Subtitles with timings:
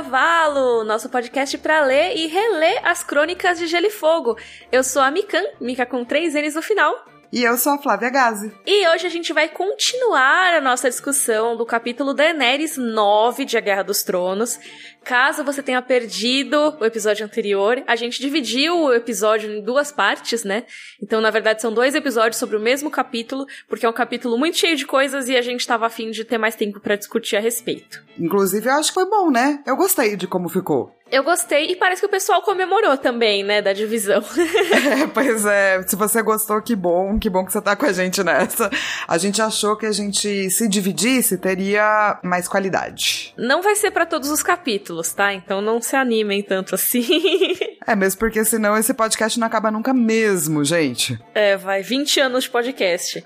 [0.00, 4.34] Cavalo, nosso podcast para ler e reler as crônicas de Gelo e Fogo.
[4.72, 7.04] Eu sou a Mikan, Mika com três N's no final.
[7.30, 8.50] E eu sou a Flávia Gazi.
[8.66, 13.60] E hoje a gente vai continuar a nossa discussão do capítulo Daenerys 9 de A
[13.60, 14.58] Guerra dos Tronos.
[15.04, 20.44] Caso você tenha perdido o episódio anterior, a gente dividiu o episódio em duas partes,
[20.44, 20.64] né?
[21.02, 24.58] Então, na verdade, são dois episódios sobre o mesmo capítulo, porque é um capítulo muito
[24.58, 27.40] cheio de coisas e a gente tava afim de ter mais tempo para discutir a
[27.40, 28.02] respeito.
[28.18, 29.62] Inclusive, eu acho que foi bom, né?
[29.66, 30.94] Eu gostei de como ficou.
[31.10, 34.22] Eu gostei e parece que o pessoal comemorou também, né, da divisão.
[35.02, 37.92] é, pois é, se você gostou, que bom, que bom que você tá com a
[37.92, 38.70] gente nessa.
[39.08, 43.34] A gente achou que a gente se dividisse teria mais qualidade.
[43.36, 45.32] Não vai ser para todos os capítulos, tá?
[45.32, 47.06] Então não se animem tanto assim.
[47.86, 51.18] é mesmo porque senão esse podcast não acaba nunca mesmo, gente.
[51.34, 53.24] É, vai 20 anos de podcast.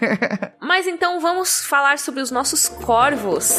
[0.60, 3.58] Mas então vamos falar sobre os nossos corvos.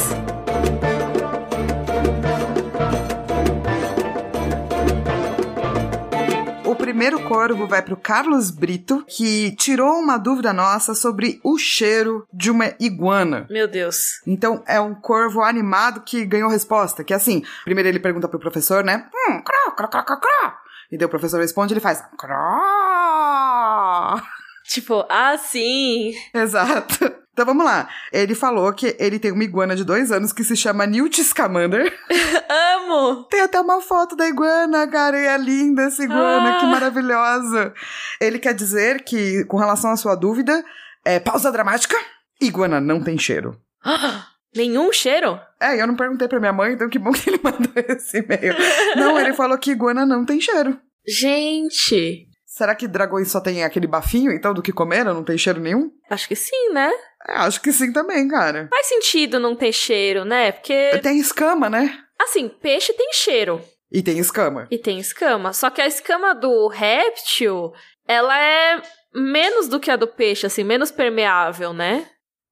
[6.98, 12.50] Primeiro corvo vai pro Carlos Brito, que tirou uma dúvida nossa sobre o cheiro de
[12.50, 13.46] uma iguana.
[13.48, 14.20] Meu Deus.
[14.26, 18.40] Então é um corvo animado que ganhou resposta, que é assim, primeiro ele pergunta pro
[18.40, 19.08] professor, né?
[19.14, 20.58] Hum, crá, crá, crá, crá.
[20.90, 24.20] E daí o professor responde, ele faz crá.
[24.64, 26.14] Tipo, ah, sim.
[26.34, 27.14] Exato.
[27.38, 27.88] Então vamos lá.
[28.12, 31.96] Ele falou que ele tem uma iguana de dois anos que se chama Newt Scamander.
[32.74, 33.28] Amo!
[33.30, 36.58] Tem até uma foto da iguana, cara, e é linda essa iguana, ah.
[36.58, 37.72] que maravilhosa.
[38.20, 40.64] Ele quer dizer que, com relação à sua dúvida,
[41.04, 41.96] é pausa dramática,
[42.40, 43.56] iguana não tem cheiro.
[44.52, 45.38] Nenhum cheiro?
[45.60, 48.56] É, eu não perguntei pra minha mãe, então que bom que ele mandou esse e-mail.
[48.96, 50.76] não, ele falou que iguana não tem cheiro.
[51.06, 52.26] Gente!
[52.58, 55.14] Será que dragões só tem aquele bafinho, então, do que comeram?
[55.14, 55.92] Não tem cheiro nenhum?
[56.10, 56.90] Acho que sim, né?
[57.28, 58.68] É, acho que sim também, cara.
[58.70, 60.52] Faz sentido não ter cheiro, né?
[60.52, 60.98] Porque.
[61.02, 61.98] Tem escama, né?
[62.20, 63.60] Assim, peixe tem cheiro.
[63.92, 64.66] E tem escama.
[64.70, 65.52] E tem escama.
[65.52, 67.72] Só que a escama do réptil,
[68.06, 68.82] ela é
[69.14, 72.06] menos do que a do peixe, assim, menos permeável, né?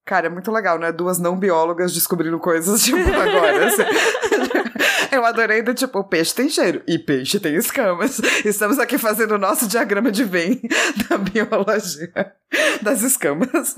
[0.04, 0.92] Cara, é muito legal, né?
[0.92, 3.66] Duas não biólogas descobrindo coisas, tipo, agora.
[3.66, 3.82] Assim.
[5.10, 8.18] Eu adorei do tipo, peixe tem cheiro e peixe tem escamas.
[8.44, 10.60] Estamos aqui fazendo o nosso diagrama de Venn
[11.08, 12.34] da biologia
[12.82, 13.74] das escamas.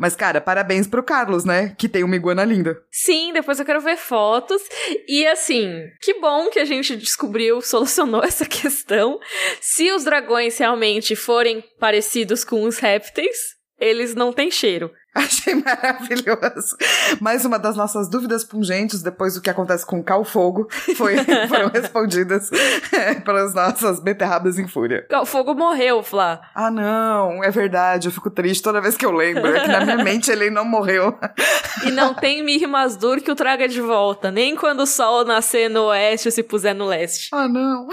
[0.00, 1.74] Mas, cara, parabéns pro Carlos, né?
[1.76, 2.82] Que tem uma iguana linda.
[2.90, 4.62] Sim, depois eu quero ver fotos.
[5.06, 9.20] E assim, que bom que a gente descobriu, solucionou essa questão.
[9.60, 13.36] Se os dragões realmente forem parecidos com os répteis,
[13.78, 14.90] eles não têm cheiro.
[15.14, 16.76] Achei maravilhoso.
[17.20, 21.16] Mais uma das nossas dúvidas pungentes depois do que acontece com o Cal Fogo foi,
[21.48, 22.48] foram respondidas
[22.92, 25.04] é, pelas nossas beterrabas em fúria.
[25.08, 26.40] Cal Fogo morreu, Flá.
[26.54, 28.06] Ah, não, é verdade.
[28.06, 29.46] Eu fico triste toda vez que eu lembro.
[29.46, 31.18] É que na minha mente ele não morreu.
[31.84, 35.68] e não tem Mir Masdur que o traga de volta, nem quando o sol nascer
[35.68, 37.30] no oeste ou se puser no leste.
[37.32, 37.88] Ah, não.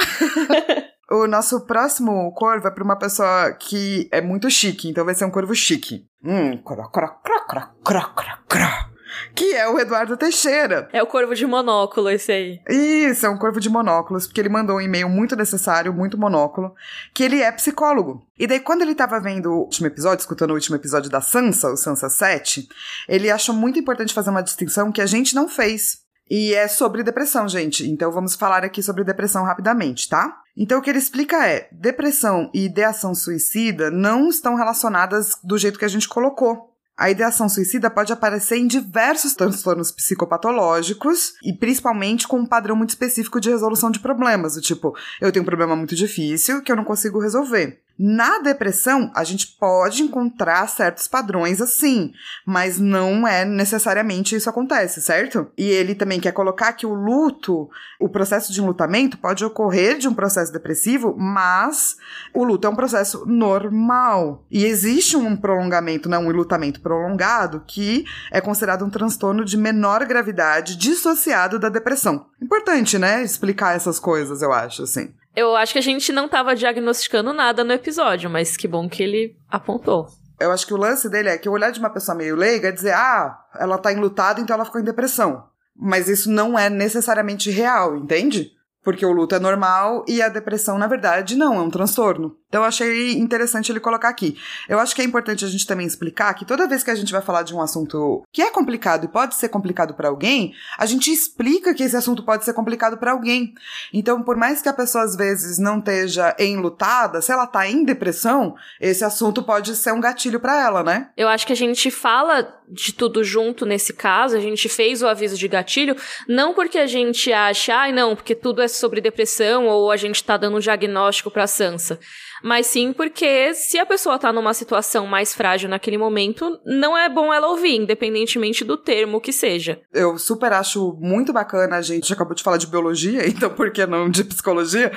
[1.09, 5.23] O nosso próximo corvo é pra uma pessoa que é muito chique, então vai ser
[5.23, 6.05] um corvo chique.
[6.23, 8.97] Hum, cro, cro, cro, cro, cro, cro, cro.
[9.33, 10.89] Que é o Eduardo Teixeira.
[10.91, 12.59] É o corvo de monóculo, esse aí.
[12.69, 16.75] Isso, é um corvo de monóculos, porque ele mandou um e-mail muito necessário, muito monóculo,
[17.13, 18.21] que ele é psicólogo.
[18.37, 21.71] E daí, quando ele tava vendo o último episódio, escutando o último episódio da Sansa,
[21.71, 22.67] o Sansa 7,
[23.07, 26.05] ele achou muito importante fazer uma distinção que a gente não fez.
[26.29, 27.89] E é sobre depressão, gente.
[27.89, 30.41] Então vamos falar aqui sobre depressão rapidamente, tá?
[30.55, 35.79] Então o que ele explica é: depressão e ideação suicida não estão relacionadas do jeito
[35.79, 36.73] que a gente colocou.
[36.97, 42.89] A ideação suicida pode aparecer em diversos transtornos psicopatológicos e principalmente com um padrão muito
[42.89, 46.75] específico de resolução de problemas, do tipo, eu tenho um problema muito difícil que eu
[46.75, 47.79] não consigo resolver.
[47.99, 52.11] Na depressão, a gente pode encontrar certos padrões assim,
[52.45, 55.47] mas não é necessariamente isso acontece, certo?
[55.57, 60.07] E ele também quer colocar que o luto, o processo de enlutamento pode ocorrer de
[60.07, 61.95] um processo depressivo, mas
[62.33, 64.45] o luto é um processo normal.
[64.51, 70.05] E existe um prolongamento, né, um enlutamento prolongado, que é considerado um transtorno de menor
[70.05, 72.27] gravidade dissociado da depressão.
[72.41, 75.13] Importante, né, explicar essas coisas, eu acho, assim.
[75.37, 79.03] Eu acho que a gente não estava diagnosticando nada no episódio, mas que bom que
[79.03, 80.07] ele apontou.
[80.39, 82.69] Eu acho que o lance dele é que o olhar de uma pessoa meio leiga
[82.69, 85.43] é dizer, ah, ela tá enlutada, então ela ficou em depressão.
[85.75, 88.49] Mas isso não é necessariamente real, entende?
[88.87, 92.37] Porque o luto é normal e a depressão, na verdade, não, é um transtorno.
[92.47, 94.37] Então eu achei interessante ele colocar aqui.
[94.69, 97.11] Eu acho que é importante a gente também explicar que toda vez que a gente
[97.11, 100.85] vai falar de um assunto que é complicado e pode ser complicado para alguém, a
[100.85, 103.53] gente explica que esse assunto pode ser complicado para alguém.
[103.93, 107.83] Então, por mais que a pessoa às vezes não esteja enlutada, se ela tá em
[107.83, 111.09] depressão, esse assunto pode ser um gatilho para ela, né?
[111.17, 115.07] Eu acho que a gente fala de tudo junto nesse caso, a gente fez o
[115.07, 115.95] aviso de gatilho,
[116.27, 119.97] não porque a gente acha, ai ah, não, porque tudo é sobre depressão ou a
[119.97, 121.99] gente tá dando um diagnóstico pra Sansa
[122.43, 127.09] mas sim porque se a pessoa tá numa situação mais frágil naquele momento, não é
[127.09, 129.81] bom ela ouvir, independentemente do termo que seja.
[129.93, 133.85] Eu super acho muito bacana, a gente acabou de falar de biologia, então por que
[133.85, 134.91] não de psicologia?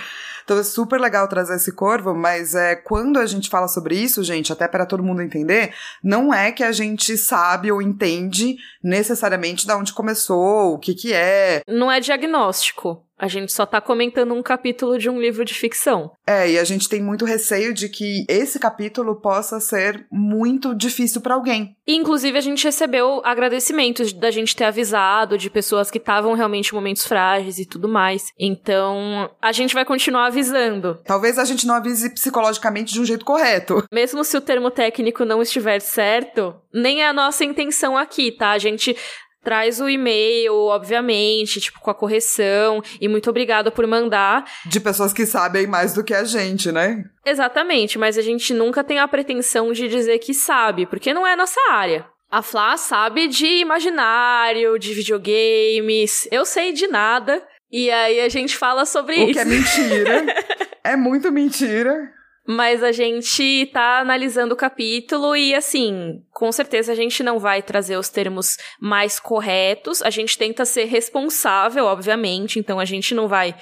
[0.51, 4.25] Então é super legal trazer esse corvo, mas é quando a gente fala sobre isso,
[4.25, 9.65] gente, até para todo mundo entender, não é que a gente sabe ou entende necessariamente
[9.65, 11.63] de onde começou, o que que é.
[11.69, 13.01] Não é diagnóstico.
[13.21, 16.11] A gente só tá comentando um capítulo de um livro de ficção.
[16.27, 21.21] É, e a gente tem muito receio de que esse capítulo possa ser muito difícil
[21.21, 21.77] para alguém.
[21.87, 26.75] inclusive, a gente recebeu agradecimentos da gente ter avisado de pessoas que estavam realmente em
[26.75, 28.33] momentos frágeis e tudo mais.
[28.39, 30.99] Então, a gente vai continuar avisando.
[31.05, 33.85] Talvez a gente não avise psicologicamente de um jeito correto.
[33.93, 38.53] Mesmo se o termo técnico não estiver certo, nem é a nossa intenção aqui, tá?
[38.53, 38.97] A gente
[39.43, 42.83] traz o e-mail, obviamente, tipo, com a correção.
[43.01, 44.45] E muito obrigada por mandar.
[44.67, 47.05] De pessoas que sabem mais do que a gente, né?
[47.25, 51.33] Exatamente, mas a gente nunca tem a pretensão de dizer que sabe, porque não é
[51.33, 52.07] a nossa área.
[52.31, 56.29] A Flá sabe de imaginário, de videogames.
[56.31, 57.43] Eu sei de nada.
[57.73, 59.31] E aí a gente fala sobre o isso.
[59.31, 60.27] O que é mentira.
[60.85, 62.13] é muito mentira.
[62.47, 67.63] Mas a gente tá analisando o capítulo e, assim, com certeza a gente não vai
[67.63, 70.03] trazer os termos mais corretos.
[70.03, 73.55] A gente tenta ser responsável, obviamente, então a gente não vai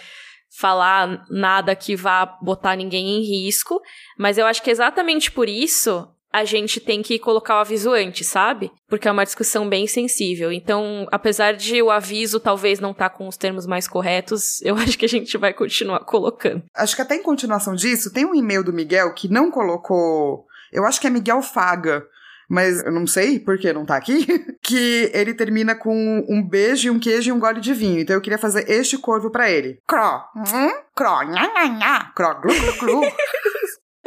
[0.58, 3.80] falar nada que vá botar ninguém em risco.
[4.16, 6.08] Mas eu acho que exatamente por isso
[6.38, 8.70] a gente tem que colocar o aviso antes, sabe?
[8.88, 10.52] Porque é uma discussão bem sensível.
[10.52, 14.76] Então, apesar de o aviso talvez não estar tá com os termos mais corretos, eu
[14.76, 16.62] acho que a gente vai continuar colocando.
[16.74, 20.46] Acho que até em continuação disso, tem um e-mail do Miguel que não colocou.
[20.72, 22.04] Eu acho que é Miguel Faga.
[22.48, 24.26] Mas eu não sei porque não tá aqui.
[24.62, 28.00] que ele termina com um beijo, um queijo e um gole de vinho.
[28.00, 29.80] Então eu queria fazer este corvo para ele.
[29.86, 33.02] Cro, hum, cro, nha, nha, nha, cro, glu, glu, glu.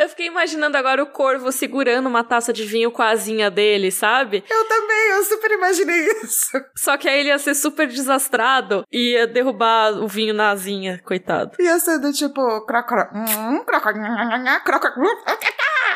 [0.02, 3.92] Eu fiquei imaginando agora o corvo segurando uma taça de vinho com a asinha dele,
[3.92, 4.44] sabe?
[4.50, 6.60] Eu também, eu super imaginei isso.
[6.76, 11.00] Só que aí ele ia ser super desastrado e ia derrubar o vinho na asinha,
[11.06, 11.52] coitado.
[11.60, 12.42] Ia ser do tipo.
[13.14, 13.64] Hum,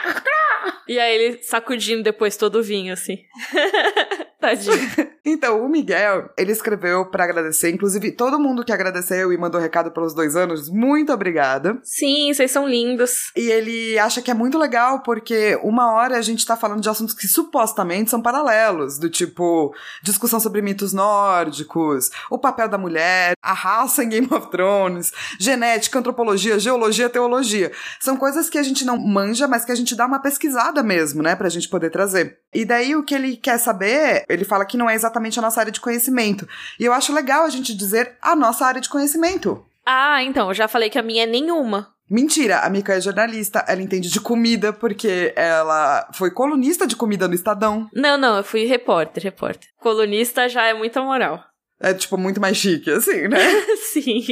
[0.87, 3.17] e aí ele sacudindo depois todo o vinho, assim.
[4.39, 4.75] Tadinho.
[5.25, 7.71] então, o Miguel, ele escreveu para agradecer.
[7.71, 11.79] Inclusive, todo mundo que agradeceu e mandou recado pelos dois anos, muito obrigada.
[11.83, 13.31] Sim, vocês são lindos.
[13.35, 16.89] E ele acha que é muito legal porque uma hora a gente tá falando de
[16.89, 19.73] assuntos que supostamente são paralelos, do tipo
[20.03, 25.97] discussão sobre mitos nórdicos, o papel da mulher, a raça em Game of Thrones, genética,
[25.97, 27.71] antropologia, geologia, teologia.
[27.99, 31.23] São coisas que a gente não manja, mas que a gente dá uma pesquisada mesmo,
[31.23, 32.39] né, pra gente poder trazer.
[32.53, 35.59] E daí o que ele quer saber ele fala que não é exatamente a nossa
[35.59, 36.47] área de conhecimento.
[36.79, 39.65] E eu acho legal a gente dizer a nossa área de conhecimento.
[39.85, 41.93] Ah, então, eu já falei que a minha é nenhuma.
[42.09, 47.27] Mentira, a Mika é jornalista, ela entende de comida porque ela foi colunista de comida
[47.27, 47.89] no Estadão.
[47.93, 49.69] Não, não, eu fui repórter, repórter.
[49.79, 51.43] Colunista já é muita moral.
[51.79, 53.39] É, tipo, muito mais chique, assim, né?
[53.91, 54.23] Sim.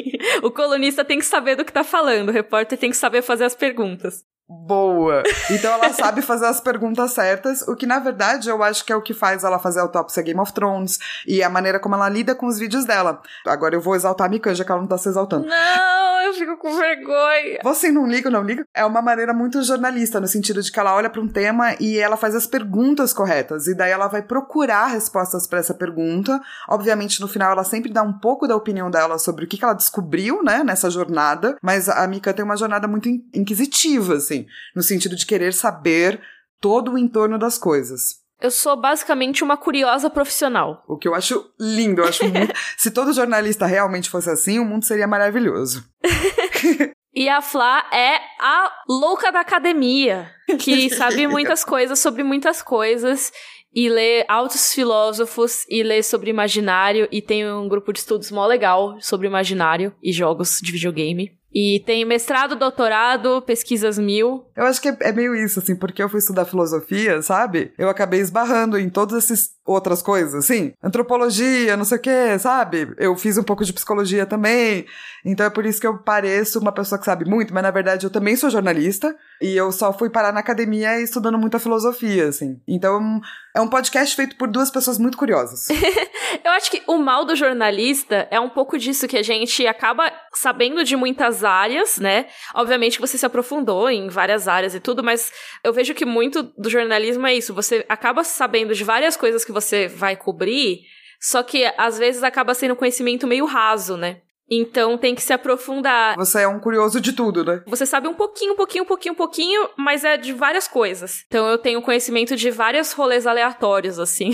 [0.44, 3.44] O colunista tem que saber do que tá falando, o repórter tem que saber fazer
[3.44, 4.24] as perguntas.
[4.66, 5.24] Boa!
[5.50, 8.96] Então ela sabe fazer as perguntas certas, o que na verdade eu acho que é
[8.96, 12.08] o que faz ela fazer a autópsia Game of Thrones e a maneira como ela
[12.08, 13.22] lida com os vídeos dela.
[13.46, 15.48] Agora eu vou exaltar a Mikanja, que ela não tá se exaltando.
[15.48, 17.60] Não, eu fico com vergonha.
[17.64, 18.66] Você não liga não liga?
[18.74, 21.98] É uma maneira muito jornalista, no sentido de que ela olha para um tema e
[21.98, 26.40] ela faz as perguntas corretas, e daí ela vai procurar respostas para essa pergunta.
[26.70, 29.74] Obviamente, no final, ela sempre dá um pouco da opinião dela sobre o que ela
[29.74, 34.84] descobriu, né, nessa jornada, mas a Mika tem uma jornada muito inquisitiva, assim assim, no
[34.84, 36.22] sentido de querer saber
[36.60, 38.22] todo o entorno das coisas.
[38.42, 40.84] Eu sou basicamente uma curiosa profissional.
[40.88, 42.54] O que eu acho lindo, eu acho muito.
[42.78, 45.86] Se todo jornalista realmente fosse assim, o mundo seria maravilhoso.
[47.16, 53.32] E a Flá é a louca da academia, que sabe muitas coisas sobre muitas coisas
[53.72, 58.48] e lê altos filósofos e lê sobre imaginário e tem um grupo de estudos mó
[58.48, 61.38] legal sobre imaginário e jogos de videogame.
[61.54, 64.44] E tem mestrado, doutorado, pesquisas mil.
[64.56, 67.72] Eu acho que é, é, meio isso, assim, porque eu fui estudar filosofia, sabe?
[67.78, 70.74] Eu acabei esbarrando em todos esses outras coisas, assim.
[70.84, 72.94] Antropologia, não sei o quê, sabe?
[72.98, 74.86] Eu fiz um pouco de psicologia também.
[75.26, 78.06] Então é por isso que eu pareço uma pessoa que sabe muito, mas na verdade
[78.06, 79.16] eu também sou jornalista.
[79.42, 82.60] E eu só fui parar na academia estudando muita filosofia, assim.
[82.68, 83.22] Então
[83.56, 85.70] é um podcast feito por duas pessoas muito curiosas.
[86.44, 90.12] eu acho que o mal do jornalista é um pouco disso que a gente acaba
[90.34, 92.26] sabendo de muitas áreas, né?
[92.54, 95.32] Obviamente que você se aprofundou em várias áreas e tudo, mas
[95.64, 97.54] eu vejo que muito do jornalismo é isso.
[97.54, 100.82] Você acaba sabendo de várias coisas que você vai cobrir,
[101.22, 104.18] só que às vezes acaba sendo conhecimento meio raso, né?
[104.50, 106.16] Então tem que se aprofundar.
[106.16, 107.62] Você é um curioso de tudo, né?
[107.66, 111.24] Você sabe um pouquinho, um pouquinho, um pouquinho, um pouquinho, mas é de várias coisas.
[111.28, 114.32] Então eu tenho conhecimento de vários rolês aleatórios, assim.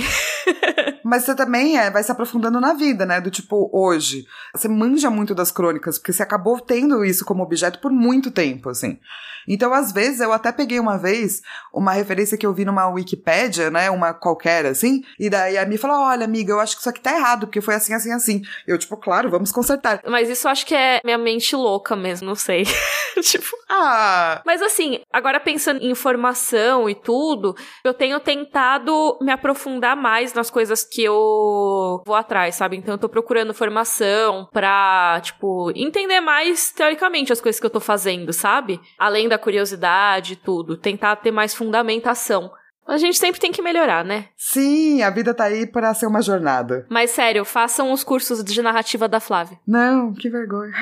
[1.05, 3.21] mas você também é, vai se aprofundando na vida, né?
[3.21, 4.25] Do tipo, hoje.
[4.53, 8.69] Você manja muito das crônicas, porque você acabou tendo isso como objeto por muito tempo,
[8.69, 8.99] assim.
[9.47, 11.41] Então, às vezes, eu até peguei uma vez
[11.73, 13.89] uma referência que eu vi numa Wikipédia, né?
[13.89, 15.03] Uma qualquer, assim.
[15.19, 17.61] E daí a Mi falou: olha, amiga, eu acho que isso aqui tá errado, porque
[17.61, 18.41] foi assim, assim, assim.
[18.67, 20.01] Eu, tipo, claro, vamos consertar.
[20.05, 22.65] Mas isso eu acho que é minha mente louca mesmo, não sei.
[23.21, 23.47] tipo.
[23.69, 24.41] Ah.
[24.45, 30.49] Mas assim, agora pensando em informação e tudo, eu tenho tentado me aprofundar mais nas
[30.49, 32.77] coisas que eu vou atrás, sabe?
[32.77, 37.79] Então eu tô procurando formação pra, tipo, entender mais teoricamente as coisas que eu tô
[37.79, 38.79] fazendo, sabe?
[38.97, 42.51] Além da curiosidade e tudo, tentar ter mais fundamentação.
[42.89, 44.29] A gente sempre tem que melhorar, né?
[44.35, 46.87] Sim, a vida tá aí para ser uma jornada.
[46.89, 49.59] Mas sério, façam os cursos de narrativa da Flávia.
[49.67, 50.73] Não, que vergonha.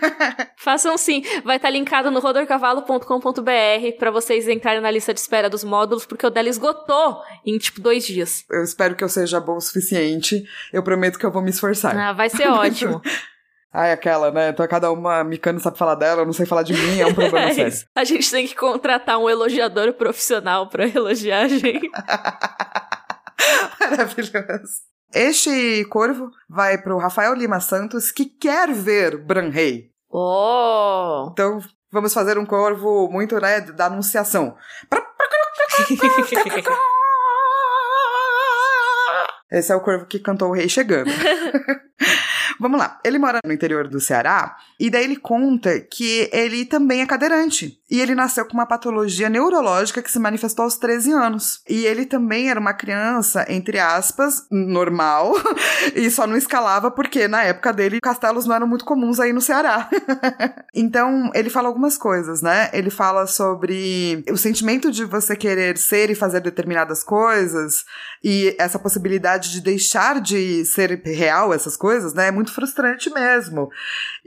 [0.56, 1.22] façam sim.
[1.44, 6.06] Vai estar tá linkado no rodorcavalo.com.br para vocês entrarem na lista de espera dos módulos,
[6.06, 8.42] porque o dela esgotou em tipo dois dias.
[8.50, 10.42] Eu espero que eu seja bom o suficiente.
[10.72, 11.94] Eu prometo que eu vou me esforçar.
[11.94, 13.02] Ah, vai ser ótimo.
[13.72, 14.48] Ai, aquela, né?
[14.48, 17.14] Então cada uma micando sabe falar dela, eu não sei falar de mim, é um
[17.14, 17.88] problema é sério.
[17.94, 21.88] A gente tem que contratar um elogiador profissional para elogiar a gente.
[23.80, 24.90] Maravilhoso.
[25.12, 29.90] Este corvo vai pro Rafael Lima Santos, que quer ver Bran Rei.
[30.08, 31.28] Oh!
[31.32, 31.60] Então,
[31.90, 34.56] vamos fazer um corvo muito, né, da anunciação.
[39.50, 41.10] Esse é o corvo que cantou o rei chegando.
[42.58, 42.98] Vamos lá.
[43.04, 47.78] Ele mora no interior do Ceará e daí ele conta que ele também é cadeirante.
[47.90, 51.60] E ele nasceu com uma patologia neurológica que se manifestou aos 13 anos.
[51.68, 55.34] E ele também era uma criança, entre aspas, normal,
[55.94, 59.40] e só não escalava porque na época dele castelos não eram muito comuns aí no
[59.40, 59.88] Ceará.
[60.74, 62.70] então, ele fala algumas coisas, né?
[62.72, 67.84] Ele fala sobre o sentimento de você querer ser e fazer determinadas coisas
[68.22, 72.28] e essa possibilidade de deixar de ser real essas coisas, né?
[72.28, 73.70] É muito frustrante mesmo.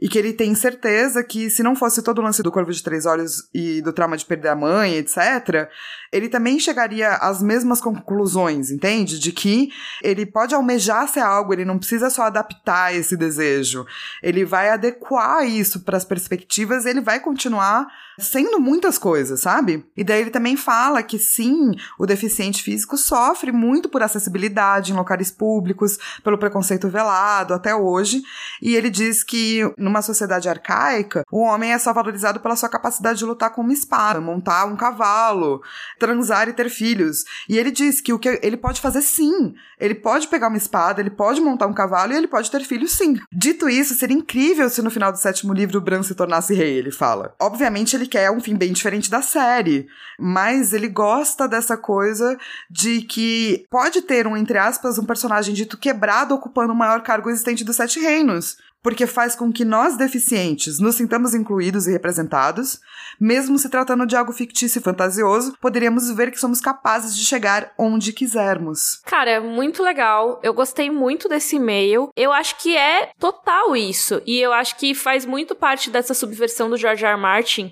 [0.01, 2.83] E que ele tem certeza que se não fosse todo o lance do Corvo de
[2.83, 5.69] Três Olhos e do trauma de perder a mãe, etc.,
[6.11, 9.19] ele também chegaria às mesmas conclusões, entende?
[9.19, 9.69] De que
[10.01, 13.85] ele pode almejar ser algo, ele não precisa só adaptar esse desejo.
[14.21, 17.87] Ele vai adequar isso para as perspectivas, ele vai continuar
[18.19, 19.85] sendo muitas coisas, sabe?
[19.97, 24.95] E daí ele também fala que sim, o deficiente físico sofre muito por acessibilidade em
[24.95, 28.21] locais públicos, pelo preconceito velado até hoje,
[28.61, 33.19] e ele diz que numa sociedade arcaica, o homem é só valorizado pela sua capacidade
[33.19, 35.61] de lutar com uma espada, montar um cavalo,
[35.99, 37.23] transar e ter filhos.
[37.47, 41.01] E ele diz que o que ele pode fazer sim, ele pode pegar uma espada,
[41.01, 43.19] ele pode montar um cavalo e ele pode ter filhos sim.
[43.31, 46.77] Dito isso, seria incrível se no final do sétimo livro o Bran se tornasse rei,
[46.77, 47.35] ele fala.
[47.39, 49.87] Obviamente ele quer um fim bem diferente da série,
[50.17, 52.37] mas ele gosta dessa coisa
[52.69, 57.29] de que pode ter um, entre aspas, um personagem dito quebrado ocupando o maior cargo
[57.29, 62.81] existente dos Sete Reinos porque faz com que nós deficientes nos sintamos incluídos e representados,
[63.19, 67.73] mesmo se tratando de algo fictício e fantasioso, poderíamos ver que somos capazes de chegar
[67.77, 69.01] onde quisermos.
[69.05, 70.39] Cara, é muito legal.
[70.43, 72.09] Eu gostei muito desse e-mail.
[72.15, 74.21] Eu acho que é total isso.
[74.25, 77.13] E eu acho que faz muito parte dessa subversão do George R.
[77.13, 77.21] R.
[77.21, 77.71] Martin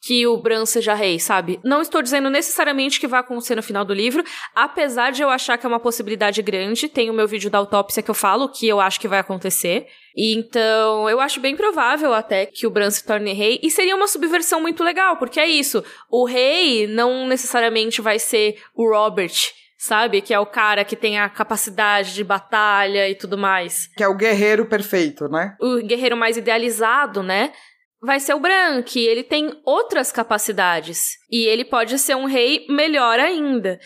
[0.00, 1.58] que o Bran seja rei, sabe?
[1.64, 4.22] Não estou dizendo necessariamente que vai acontecer no final do livro,
[4.54, 6.88] apesar de eu achar que é uma possibilidade grande.
[6.88, 9.86] Tem o meu vídeo da autópsia que eu falo que eu acho que vai acontecer.
[10.16, 13.58] E então, eu acho bem provável até que o Bran se torne rei.
[13.62, 15.84] E seria uma subversão muito legal, porque é isso.
[16.10, 19.34] O rei não necessariamente vai ser o Robert,
[19.76, 20.20] sabe?
[20.20, 23.88] Que é o cara que tem a capacidade de batalha e tudo mais.
[23.96, 25.56] Que é o guerreiro perfeito, né?
[25.60, 27.52] O guerreiro mais idealizado, né?
[28.00, 31.16] Vai ser o Bran, que ele tem outras capacidades.
[31.30, 33.78] E ele pode ser um rei melhor ainda.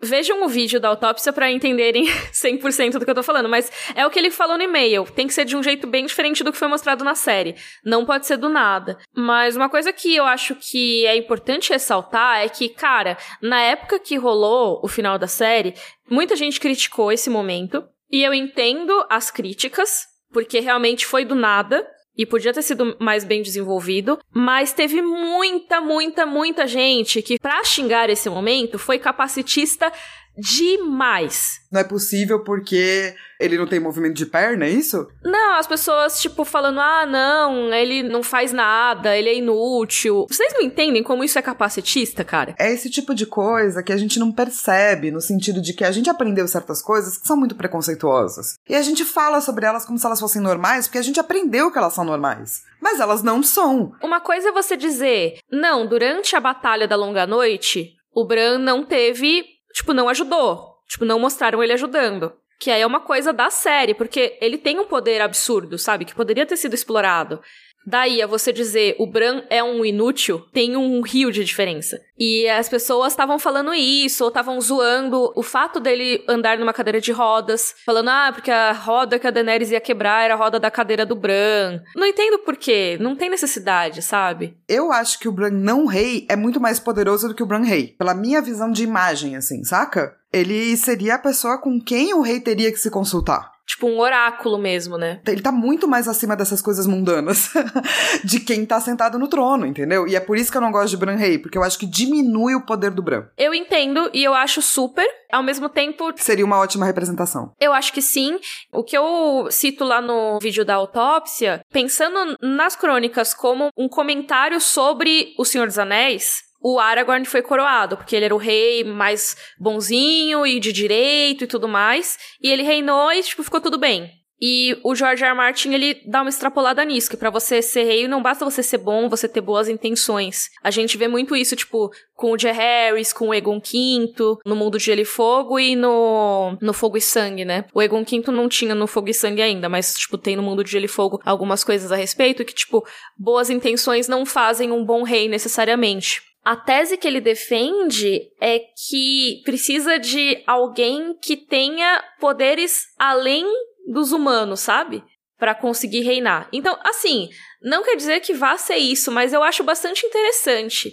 [0.00, 4.06] Vejam o vídeo da autópsia para entenderem 100% do que eu tô falando, mas é
[4.06, 5.04] o que ele falou no e-mail.
[5.04, 7.54] Tem que ser de um jeito bem diferente do que foi mostrado na série.
[7.82, 8.98] Não pode ser do nada.
[9.16, 13.98] Mas uma coisa que eu acho que é importante ressaltar é que, cara, na época
[13.98, 15.74] que rolou o final da série,
[16.10, 17.82] muita gente criticou esse momento.
[18.10, 23.24] E eu entendo as críticas, porque realmente foi do nada e podia ter sido mais
[23.24, 29.92] bem desenvolvido, mas teve muita, muita, muita gente que, pra xingar esse momento, foi capacitista
[30.36, 31.60] demais.
[31.70, 35.08] Não é possível porque ele não tem movimento de perna, é isso?
[35.22, 40.26] Não, as pessoas, tipo, falando, ah, não, ele não faz nada, ele é inútil.
[40.28, 42.54] Vocês não entendem como isso é capacitista, cara?
[42.58, 45.90] É esse tipo de coisa que a gente não percebe, no sentido de que a
[45.90, 48.56] gente aprendeu certas coisas que são muito preconceituosas.
[48.68, 51.70] E a gente fala sobre elas como se elas fossem normais, porque a gente aprendeu
[51.70, 52.62] que elas são normais.
[52.80, 53.92] Mas elas não são.
[54.02, 58.84] Uma coisa é você dizer, não, durante a Batalha da Longa Noite, o Bran não
[58.84, 60.78] teve tipo, não ajudou.
[60.88, 62.32] Tipo, não mostraram ele ajudando.
[62.60, 66.04] Que aí é uma coisa da série, porque ele tem um poder absurdo, sabe?
[66.04, 67.42] Que poderia ter sido explorado.
[67.86, 72.00] Daí a você dizer o Bran é um inútil, tem um rio de diferença.
[72.18, 77.00] E as pessoas estavam falando isso, ou estavam zoando o fato dele andar numa cadeira
[77.00, 80.60] de rodas, falando, ah, porque a roda que a Daenerys ia quebrar era a roda
[80.60, 81.80] da cadeira do Bran.
[81.96, 84.56] Não entendo por quê, não tem necessidade, sabe?
[84.68, 87.64] Eu acho que o Bran não rei é muito mais poderoso do que o Bran
[87.64, 90.16] rei, pela minha visão de imagem, assim, saca?
[90.32, 93.53] Ele seria a pessoa com quem o rei teria que se consultar.
[93.66, 95.20] Tipo um oráculo mesmo, né?
[95.26, 97.50] Ele tá muito mais acima dessas coisas mundanas
[98.22, 100.06] de quem tá sentado no trono, entendeu?
[100.06, 101.86] E é por isso que eu não gosto de Bran Rei, porque eu acho que
[101.86, 103.24] diminui o poder do Bran.
[103.38, 105.06] Eu entendo e eu acho super.
[105.32, 106.12] Ao mesmo tempo.
[106.16, 107.52] Seria uma ótima representação.
[107.60, 108.38] Eu acho que sim.
[108.72, 114.60] O que eu cito lá no vídeo da autópsia, pensando nas crônicas como um comentário
[114.60, 119.36] sobre O Senhor dos Anéis, o Aragorn foi coroado, porque ele era o rei mais
[119.60, 122.16] bonzinho e de direito e tudo mais.
[122.40, 124.10] E ele reinou e, tipo, ficou tudo bem.
[124.40, 125.30] E o George R.
[125.30, 125.36] R.
[125.36, 128.78] Martin, ele dá uma extrapolada nisso, que para você ser rei não basta você ser
[128.78, 130.48] bom, você ter boas intenções.
[130.62, 132.50] A gente vê muito isso, tipo, com o J.
[132.50, 136.96] Harris, com o Egon V, no Mundo de Gelo e Fogo e no, no Fogo
[136.96, 137.66] e Sangue, né?
[137.74, 140.64] O Egon V não tinha no Fogo e Sangue ainda, mas, tipo, tem no Mundo
[140.64, 142.82] de Gelo e Fogo algumas coisas a respeito que, tipo,
[143.18, 146.22] boas intenções não fazem um bom rei necessariamente.
[146.44, 153.46] A tese que ele defende é que precisa de alguém que tenha poderes além
[153.90, 155.02] dos humanos, sabe?
[155.38, 156.48] Para conseguir reinar.
[156.52, 157.30] Então, assim,
[157.62, 160.92] não quer dizer que vá ser isso, mas eu acho bastante interessante.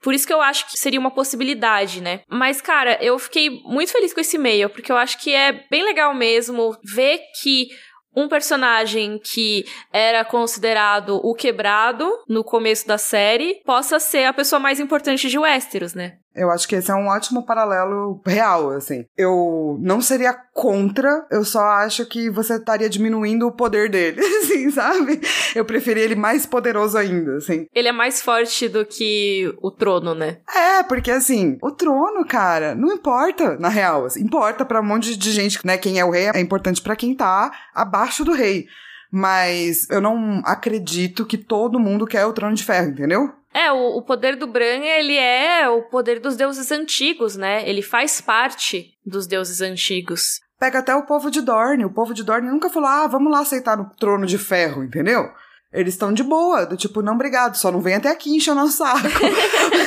[0.00, 2.20] Por isso que eu acho que seria uma possibilidade, né?
[2.28, 5.84] Mas, cara, eu fiquei muito feliz com esse e-mail, porque eu acho que é bem
[5.84, 7.68] legal mesmo ver que
[8.14, 14.58] um personagem que era considerado o quebrado no começo da série possa ser a pessoa
[14.58, 16.18] mais importante de Westeros, né?
[16.38, 19.04] Eu acho que esse é um ótimo paralelo real, assim.
[19.16, 24.70] Eu não seria contra, eu só acho que você estaria diminuindo o poder dele, assim,
[24.70, 25.20] sabe?
[25.54, 27.66] Eu preferia ele mais poderoso ainda, assim.
[27.74, 30.38] Ele é mais forte do que o trono, né?
[30.54, 34.06] É, porque assim, o trono, cara, não importa, na real.
[34.06, 35.76] Assim, importa para um monte de gente, né?
[35.76, 38.66] Quem é o rei é importante para quem tá abaixo do rei.
[39.10, 43.32] Mas eu não acredito que todo mundo quer o trono de ferro, entendeu?
[43.52, 47.68] É, o, o, poder do Bran, ele é o poder dos deuses antigos, né?
[47.68, 50.40] Ele faz parte dos deuses antigos.
[50.58, 51.84] Pega até o povo de Dorne.
[51.84, 55.28] O povo de Dorne nunca falou, ah, vamos lá aceitar no trono de ferro, entendeu?
[55.72, 58.54] Eles estão de boa, do tipo, não, obrigado, só não vem até aqui encher o
[58.54, 59.06] nosso saco.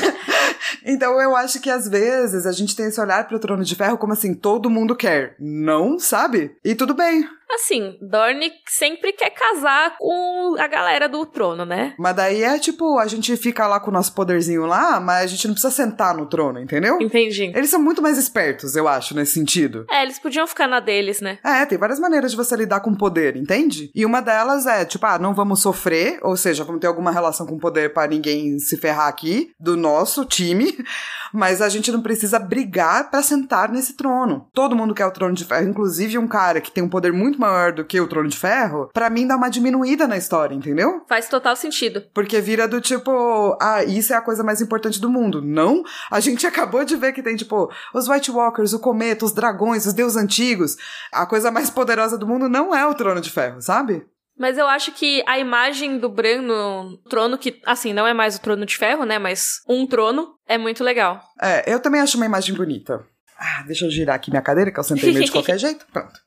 [0.85, 3.97] então eu acho que às vezes a gente tem esse olhar pro trono de ferro
[3.97, 5.35] como assim, todo mundo quer.
[5.39, 6.55] Não, sabe?
[6.63, 7.27] E tudo bem.
[7.53, 11.93] Assim, Dorne sempre quer casar com a galera do trono, né?
[11.99, 15.27] Mas daí é tipo, a gente fica lá com o nosso poderzinho lá, mas a
[15.27, 16.97] gente não precisa sentar no trono, entendeu?
[17.01, 17.51] Entendi.
[17.55, 19.85] Eles são muito mais espertos, eu acho, nesse sentido.
[19.89, 21.39] É, eles podiam ficar na deles, né?
[21.43, 23.91] É, tem várias maneiras de você lidar com poder, entende?
[23.93, 27.45] E uma delas é, tipo, ah, não vamos sofrer, ou seja, vamos ter alguma relação
[27.45, 30.77] com poder para ninguém se ferrar aqui, do nosso time,
[31.33, 34.47] mas a gente não precisa brigar para sentar nesse trono.
[34.53, 37.40] Todo mundo quer o trono de ferro, inclusive um cara que tem um poder muito
[37.41, 41.03] maior do que o Trono de Ferro, para mim dá uma diminuída na história, entendeu?
[41.09, 42.03] Faz total sentido.
[42.13, 45.41] Porque vira do tipo, ah, isso é a coisa mais importante do mundo.
[45.41, 49.33] Não, a gente acabou de ver que tem, tipo, os White Walkers, o cometa, os
[49.33, 50.77] dragões, os deuses antigos.
[51.11, 54.05] A coisa mais poderosa do mundo não é o Trono de Ferro, sabe?
[54.37, 58.35] Mas eu acho que a imagem do Bran no trono, que, assim, não é mais
[58.35, 59.19] o trono de ferro, né?
[59.19, 61.21] Mas um trono, é muito legal.
[61.39, 63.05] É, eu também acho uma imagem bonita.
[63.43, 65.83] Ah, deixa eu girar aqui minha cadeira, que eu sentei meio de qualquer jeito.
[65.91, 66.19] Pronto.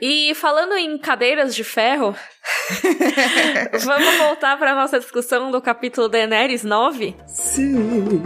[0.00, 2.14] e falando em cadeiras de ferro,
[3.82, 7.16] vamos voltar para nossa discussão do capítulo Daenerys 9?
[7.26, 8.22] Sim.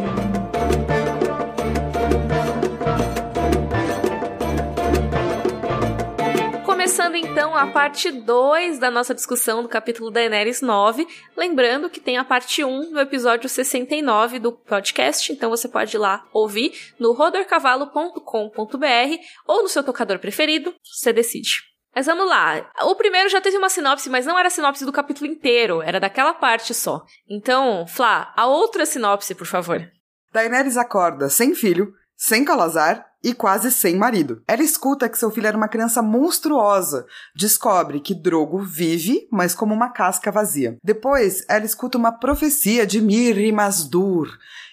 [6.84, 11.08] Começando então a parte 2 da nossa discussão do capítulo Daenerys 9.
[11.34, 15.98] Lembrando que tem a parte 1 no episódio 69 do podcast, então você pode ir
[15.98, 19.16] lá ouvir no rodercavalo.com.br
[19.46, 21.62] ou no seu tocador preferido, você decide.
[21.94, 22.70] Mas vamos lá.
[22.82, 25.98] O primeiro já teve uma sinopse, mas não era a sinopse do capítulo inteiro, era
[25.98, 27.02] daquela parte só.
[27.26, 29.90] Então, Flá, a outra sinopse, por favor.
[30.34, 34.42] Daenerys acorda sem filho, sem Calazar e quase sem marido.
[34.46, 37.06] Ela escuta que seu filho era uma criança monstruosa.
[37.34, 40.76] Descobre que Drogo vive, mas como uma casca vazia.
[40.84, 44.28] Depois, ela escuta uma profecia de Mir e Masdur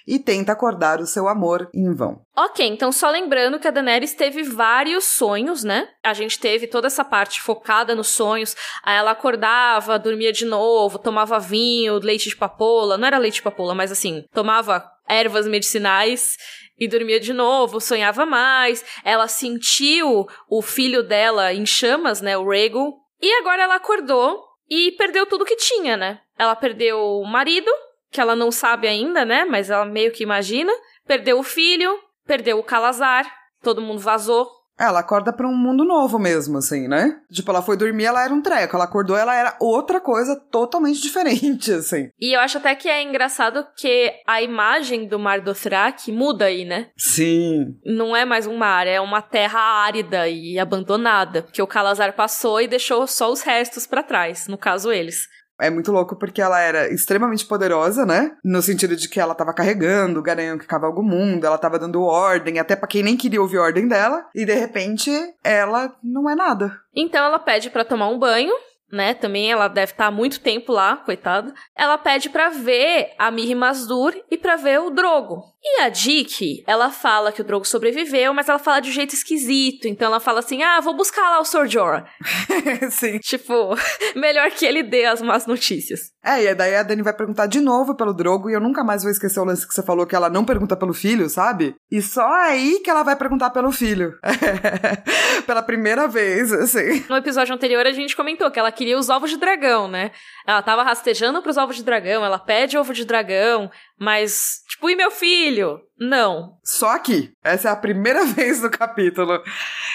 [0.05, 2.21] e tenta acordar o seu amor em vão.
[2.35, 5.87] Ok, então só lembrando que a Daenerys teve vários sonhos, né?
[6.03, 8.55] A gente teve toda essa parte focada nos sonhos.
[8.83, 12.97] Aí ela acordava, dormia de novo, tomava vinho, leite de papoula.
[12.97, 16.35] Não era leite de papoula, mas assim, tomava ervas medicinais
[16.81, 18.83] e dormia de novo, sonhava mais.
[19.05, 22.95] Ela sentiu o filho dela em chamas, né, o Rego.
[23.21, 26.19] E agora ela acordou e perdeu tudo que tinha, né?
[26.35, 27.71] Ela perdeu o marido,
[28.09, 30.73] que ela não sabe ainda, né, mas ela meio que imagina.
[31.05, 34.49] Perdeu o filho, perdeu o Calazar, todo mundo vazou,
[34.81, 37.19] ela acorda para um mundo novo mesmo, assim, né?
[37.31, 38.75] Tipo, ela foi dormir, ela era um treco.
[38.75, 42.09] Ela acordou, ela era outra coisa totalmente diferente, assim.
[42.19, 46.45] E eu acho até que é engraçado que a imagem do Mar do Thrak muda
[46.45, 46.89] aí, né?
[46.97, 47.75] Sim.
[47.85, 51.43] Não é mais um mar, é uma terra árida e abandonada.
[51.43, 55.27] Porque o Calazar passou e deixou só os restos para trás, no caso eles.
[55.61, 58.35] É muito louco porque ela era extremamente poderosa, né?
[58.43, 61.77] No sentido de que ela tava carregando o garanhão que cavalga o mundo, ela tava
[61.77, 65.11] dando ordem, até para quem nem queria ouvir ordem dela, e de repente
[65.43, 66.75] ela não é nada.
[66.95, 68.53] Então ela pede para tomar um banho,
[68.91, 69.13] né?
[69.13, 71.53] Também ela deve estar tá há muito tempo lá, coitada.
[71.75, 75.43] Ela pede para ver a Miri Masdur e para ver o Drogo.
[75.63, 79.13] E a Dick, ela fala que o Drogo sobreviveu, mas ela fala de um jeito
[79.13, 79.87] esquisito.
[79.87, 82.05] Então ela fala assim: "Ah, vou buscar lá o Sor Jorah".
[82.89, 83.19] Sim.
[83.19, 83.75] Tipo,
[84.15, 86.11] melhor que ele dê as más notícias.
[86.23, 89.03] É, e daí a Dani vai perguntar de novo pelo Drogo e eu nunca mais
[89.03, 91.75] vou esquecer o lance que você falou que ela não pergunta pelo filho, sabe?
[91.91, 94.13] E só aí que ela vai perguntar pelo filho.
[95.45, 97.03] Pela primeira vez, assim.
[97.09, 100.11] No episódio anterior a gente comentou que ela queria os ovos de dragão, né?
[100.45, 103.69] Ela tava rastejando pros ovos de dragão, ela pede ovo de dragão,
[104.01, 105.79] mas, tipo, e meu filho?
[105.95, 106.57] Não.
[106.63, 107.31] Só aqui.
[107.43, 109.39] Essa é a primeira vez no capítulo.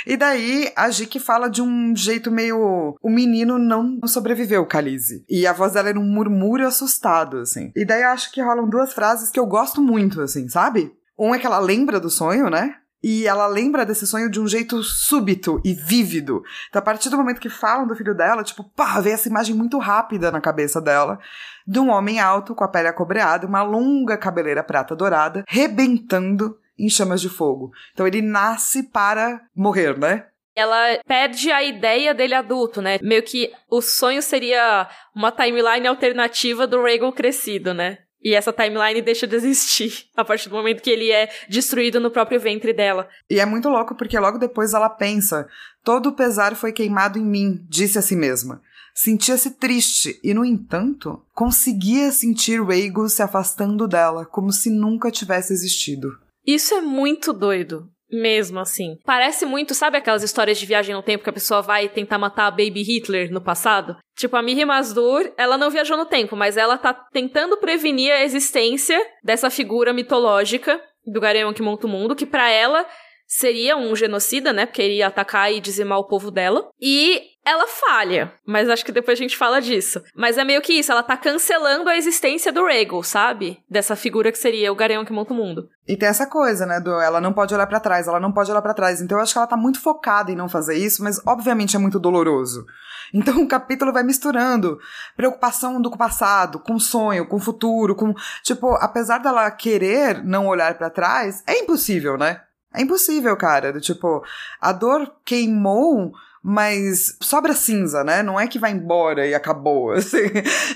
[0.06, 2.96] E daí a Jique fala de um jeito meio.
[3.02, 5.24] O menino não sobreviveu, Calize.
[5.28, 7.72] E a voz dela era um murmúrio assustado, assim.
[7.74, 10.94] E daí eu acho que rolam duas frases que eu gosto muito, assim, sabe?
[11.18, 12.76] Um é que ela lembra do sonho, né?
[13.02, 16.42] E ela lembra desse sonho de um jeito súbito e vívido.
[16.68, 19.54] Então, a partir do momento que falam do filho dela, tipo, pá, vem essa imagem
[19.54, 21.18] muito rápida na cabeça dela
[21.66, 26.88] de um homem alto com a pele acobreada, uma longa cabeleira prata dourada, rebentando em
[26.88, 27.70] chamas de fogo.
[27.92, 30.26] Então ele nasce para morrer, né?
[30.56, 32.98] ela perde a ideia dele adulto, né?
[33.02, 37.98] Meio que o sonho seria uma timeline alternativa do Reagan crescido, né?
[38.26, 42.10] E essa timeline deixa de existir a partir do momento que ele é destruído no
[42.10, 43.08] próprio ventre dela.
[43.30, 45.46] E é muito louco porque logo depois ela pensa:
[45.84, 48.60] todo o pesar foi queimado em mim, disse a si mesma.
[48.92, 55.52] Sentia-se triste e, no entanto, conseguia sentir Rhaegal se afastando dela, como se nunca tivesse
[55.52, 56.08] existido.
[56.44, 57.88] Isso é muito doido.
[58.10, 58.96] Mesmo assim.
[59.04, 62.46] Parece muito, sabe aquelas histórias de viagem no tempo que a pessoa vai tentar matar
[62.46, 63.96] a Baby Hitler no passado?
[64.16, 68.22] Tipo, a Miri Mazdur, ela não viajou no tempo, mas ela tá tentando prevenir a
[68.22, 72.86] existência dessa figura mitológica do Gareon que monta o mundo, que para ela
[73.26, 74.66] seria um genocida, né?
[74.66, 76.68] Porque iria atacar e dizimar o povo dela.
[76.80, 80.02] E ela falha, mas acho que depois a gente fala disso.
[80.16, 83.62] Mas é meio que isso, ela tá cancelando a existência do Rhaegal, sabe?
[83.70, 85.68] Dessa figura que seria o Gareon que monta o mundo.
[85.86, 88.50] E tem essa coisa, né, do ela não pode olhar para trás, ela não pode
[88.50, 89.00] olhar para trás.
[89.00, 91.78] Então eu acho que ela tá muito focada em não fazer isso, mas obviamente é
[91.78, 92.66] muito doloroso.
[93.14, 94.80] Então o capítulo vai misturando
[95.16, 98.12] preocupação do passado, com sonho, com futuro, com
[98.42, 102.40] tipo, apesar dela querer não olhar para trás, é impossível, né?
[102.76, 103.72] É impossível, cara.
[103.72, 104.22] Do tipo,
[104.60, 106.12] a dor queimou
[106.48, 108.22] mas sobra cinza, né?
[108.22, 110.28] Não é que vai embora e acabou, assim,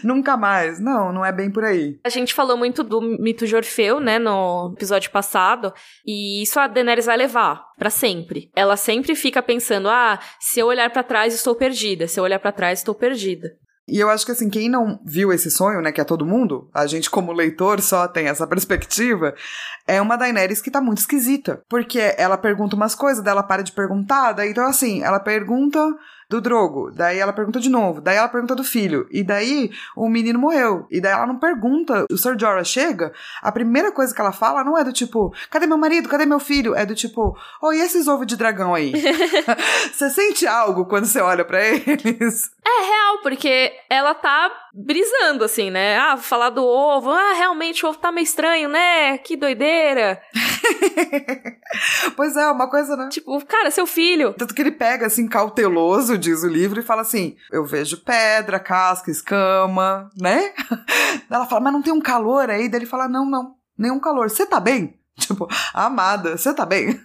[0.03, 0.81] nunca mais.
[0.81, 1.97] Não, não é bem por aí.
[2.03, 5.73] A gente falou muito do mito de Orfeu, né, no episódio passado,
[6.05, 8.51] e isso a Daenerys vai levar para sempre.
[8.57, 12.41] Ela sempre fica pensando: "Ah, se eu olhar para trás estou perdida, se eu olhar
[12.41, 13.57] para trás estou perdida".
[13.91, 16.71] E eu acho que assim, quem não viu esse sonho, né, que é todo mundo,
[16.73, 19.35] a gente como leitor só tem essa perspectiva,
[19.87, 21.63] é uma Daenerys que tá muito esquisita.
[21.69, 25.81] Porque ela pergunta umas coisas, dela para de perguntar, daí então assim, ela pergunta
[26.31, 26.93] do Drogo.
[26.93, 28.01] Daí ela pergunta de novo.
[28.01, 29.09] Daí ela pergunta do filho.
[29.11, 30.87] E daí o menino morreu.
[30.89, 32.07] E daí ela não pergunta.
[32.09, 33.13] O Sir Jorah chega,
[33.43, 36.09] a primeira coisa que ela fala não é do tipo, cadê meu marido?
[36.09, 36.77] Cadê meu filho?
[36.77, 38.93] É do tipo, oh, e esses ovos de dragão aí?
[39.93, 42.53] você sente algo quando você olha para eles?
[42.65, 45.99] É real, porque ela tá brisando, assim, né?
[45.99, 47.11] Ah, falar do ovo.
[47.11, 49.19] Ah, realmente o ovo tá meio estranho, né?
[49.19, 50.21] Que doideira.
[52.17, 53.09] pois é, uma coisa, né?
[53.11, 54.35] Tipo, cara, seu filho.
[54.35, 58.61] Tanto que ele pega, assim, cauteloso, diz o livro, e fala assim: Eu vejo pedra,
[58.61, 60.53] casca, escama, né?
[61.31, 62.69] Ela fala, mas não tem um calor aí?
[62.69, 64.31] Daí ele fala: Não, não, nenhum calor.
[64.31, 64.99] Você tá bem?
[65.21, 66.99] Tipo, amada, você tá bem?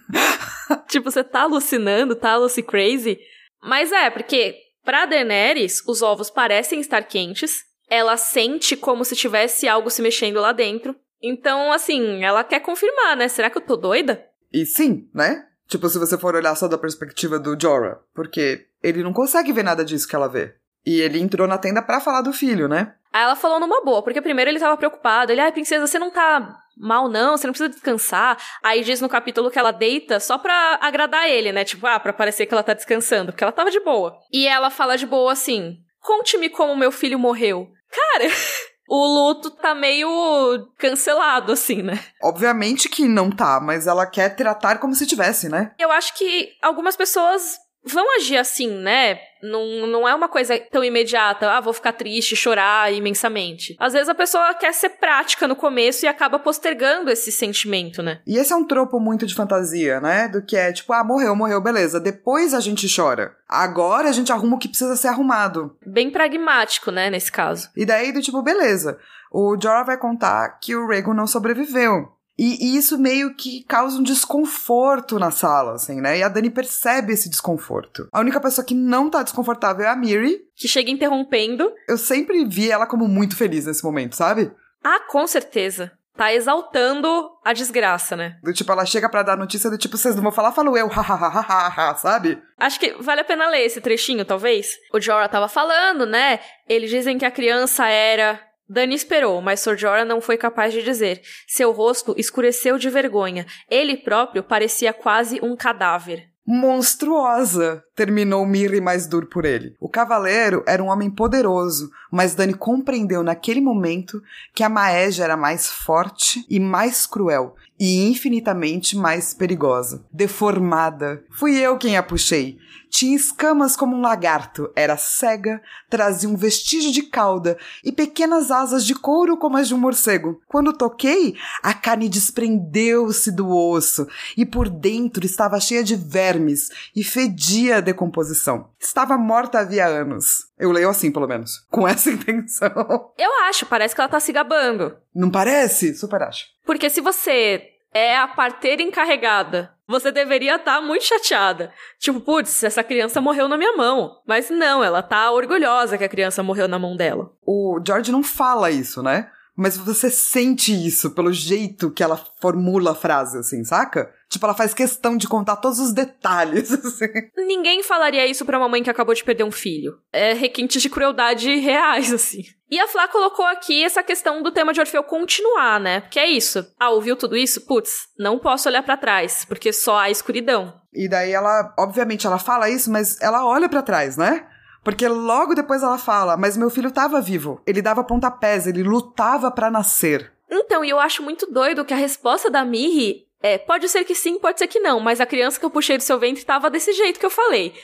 [0.88, 3.18] tipo, você tá alucinando, tá aluci crazy?
[3.62, 4.54] Mas é, porque
[4.86, 10.40] pra Daenerys, os ovos parecem estar quentes, ela sente como se tivesse algo se mexendo
[10.40, 10.96] lá dentro.
[11.20, 13.28] Então, assim, ela quer confirmar, né?
[13.28, 14.24] Será que eu tô doida?
[14.52, 15.46] E sim, né?
[15.66, 19.64] Tipo, se você for olhar só da perspectiva do Jorah, porque ele não consegue ver
[19.64, 20.54] nada disso que ela vê.
[20.86, 22.94] E ele entrou na tenda para falar do filho, né?
[23.12, 25.32] Aí ela falou numa boa, porque primeiro ele tava preocupado.
[25.32, 28.36] Ele, ai, princesa, você não tá mal, não, você não precisa descansar.
[28.62, 31.64] Aí diz no capítulo que ela deita só pra agradar ele, né?
[31.64, 34.18] Tipo, ah, pra parecer que ela tá descansando, porque ela tava de boa.
[34.32, 37.68] E ela fala de boa assim: conte-me como meu filho morreu.
[37.90, 38.30] Cara.
[38.88, 41.98] o luto tá meio cancelado, assim, né?
[42.22, 45.72] Obviamente que não tá, mas ela quer tratar como se tivesse, né?
[45.78, 49.18] Eu acho que algumas pessoas vão agir assim, né?
[49.42, 53.76] Não, não é uma coisa tão imediata, ah, vou ficar triste, chorar imensamente.
[53.78, 58.20] Às vezes a pessoa quer ser prática no começo e acaba postergando esse sentimento, né?
[58.26, 60.26] E esse é um tropo muito de fantasia, né?
[60.26, 62.00] Do que é tipo, ah, morreu, morreu, beleza.
[62.00, 63.36] Depois a gente chora.
[63.48, 65.76] Agora a gente arruma o que precisa ser arrumado.
[65.86, 67.70] Bem pragmático, né, nesse caso.
[67.76, 68.98] E daí do tipo, beleza.
[69.30, 72.15] O Jorah vai contar que o Rhaegon não sobreviveu.
[72.38, 76.18] E, e, isso meio que causa um desconforto na sala, assim, né?
[76.18, 78.08] E a Dani percebe esse desconforto.
[78.12, 80.40] A única pessoa que não tá desconfortável é a Miri.
[80.54, 81.72] Que chega interrompendo.
[81.88, 84.52] Eu sempre vi ela como muito feliz nesse momento, sabe?
[84.84, 85.92] Ah, com certeza.
[86.16, 88.38] Tá exaltando a desgraça, né?
[88.42, 90.88] Do tipo, ela chega para dar notícia do tipo, vocês não vão falar, falo eu,
[90.92, 92.42] hahaha, sabe?
[92.58, 94.76] Acho que vale a pena ler esse trechinho, talvez.
[94.94, 96.40] O Jorah tava falando, né?
[96.66, 100.82] Eles dizem que a criança era Dani esperou, mas Sir Jorah não foi capaz de
[100.82, 101.22] dizer.
[101.46, 103.46] Seu rosto escureceu de vergonha.
[103.70, 106.28] Ele próprio parecia quase um cadáver.
[106.46, 107.82] Monstruosa!
[107.96, 109.74] Terminou Miri mais duro por ele.
[109.80, 114.22] O cavaleiro era um homem poderoso, mas Dani compreendeu naquele momento
[114.54, 120.04] que a Maeja era mais forte e mais cruel, e infinitamente mais perigosa.
[120.12, 121.22] Deformada.
[121.30, 122.58] Fui eu quem a puxei.
[122.88, 128.86] Tinha escamas como um lagarto, era cega, trazia um vestígio de cauda e pequenas asas
[128.86, 130.40] de couro como as de um morcego.
[130.48, 137.02] Quando toquei, a carne desprendeu-se do osso e por dentro estava cheia de vermes e
[137.04, 138.68] fedia a decomposição.
[138.80, 140.46] Estava morta havia anos.
[140.58, 141.66] Eu leio assim, pelo menos.
[141.70, 143.12] Com essa intenção.
[143.18, 144.96] Eu acho, parece que ela tá se gabando.
[145.14, 145.94] Não parece?
[145.94, 146.46] Super acho.
[146.64, 151.72] Porque se você é a parteira encarregada você deveria estar tá muito chateada.
[151.98, 154.20] Tipo, putz, essa criança morreu na minha mão.
[154.26, 157.30] Mas não, ela tá orgulhosa que a criança morreu na mão dela.
[157.46, 159.30] O George não fala isso, né?
[159.56, 164.12] Mas você sente isso pelo jeito que ela formula a frase, assim, saca?
[164.28, 167.06] Tipo, ela faz questão de contar todos os detalhes, assim.
[167.36, 169.98] Ninguém falaria isso pra uma mãe que acabou de perder um filho.
[170.12, 172.42] É requintes de crueldade reais, assim.
[172.70, 176.00] E a Flá colocou aqui essa questão do tema de Orfeu continuar, né?
[176.10, 176.66] Que é isso.
[176.78, 177.60] Ah, ouviu tudo isso?
[177.60, 180.74] Putz, não posso olhar para trás, porque só há escuridão.
[180.92, 184.46] E daí ela, obviamente, ela fala isso, mas ela olha para trás, né?
[184.86, 187.60] Porque logo depois ela fala: Mas meu filho estava vivo.
[187.66, 190.32] Ele dava pontapés, ele lutava para nascer.
[190.48, 194.14] Então, e eu acho muito doido que a resposta da Miri é: pode ser que
[194.14, 196.70] sim, pode ser que não, mas a criança que eu puxei do seu ventre estava
[196.70, 197.74] desse jeito que eu falei.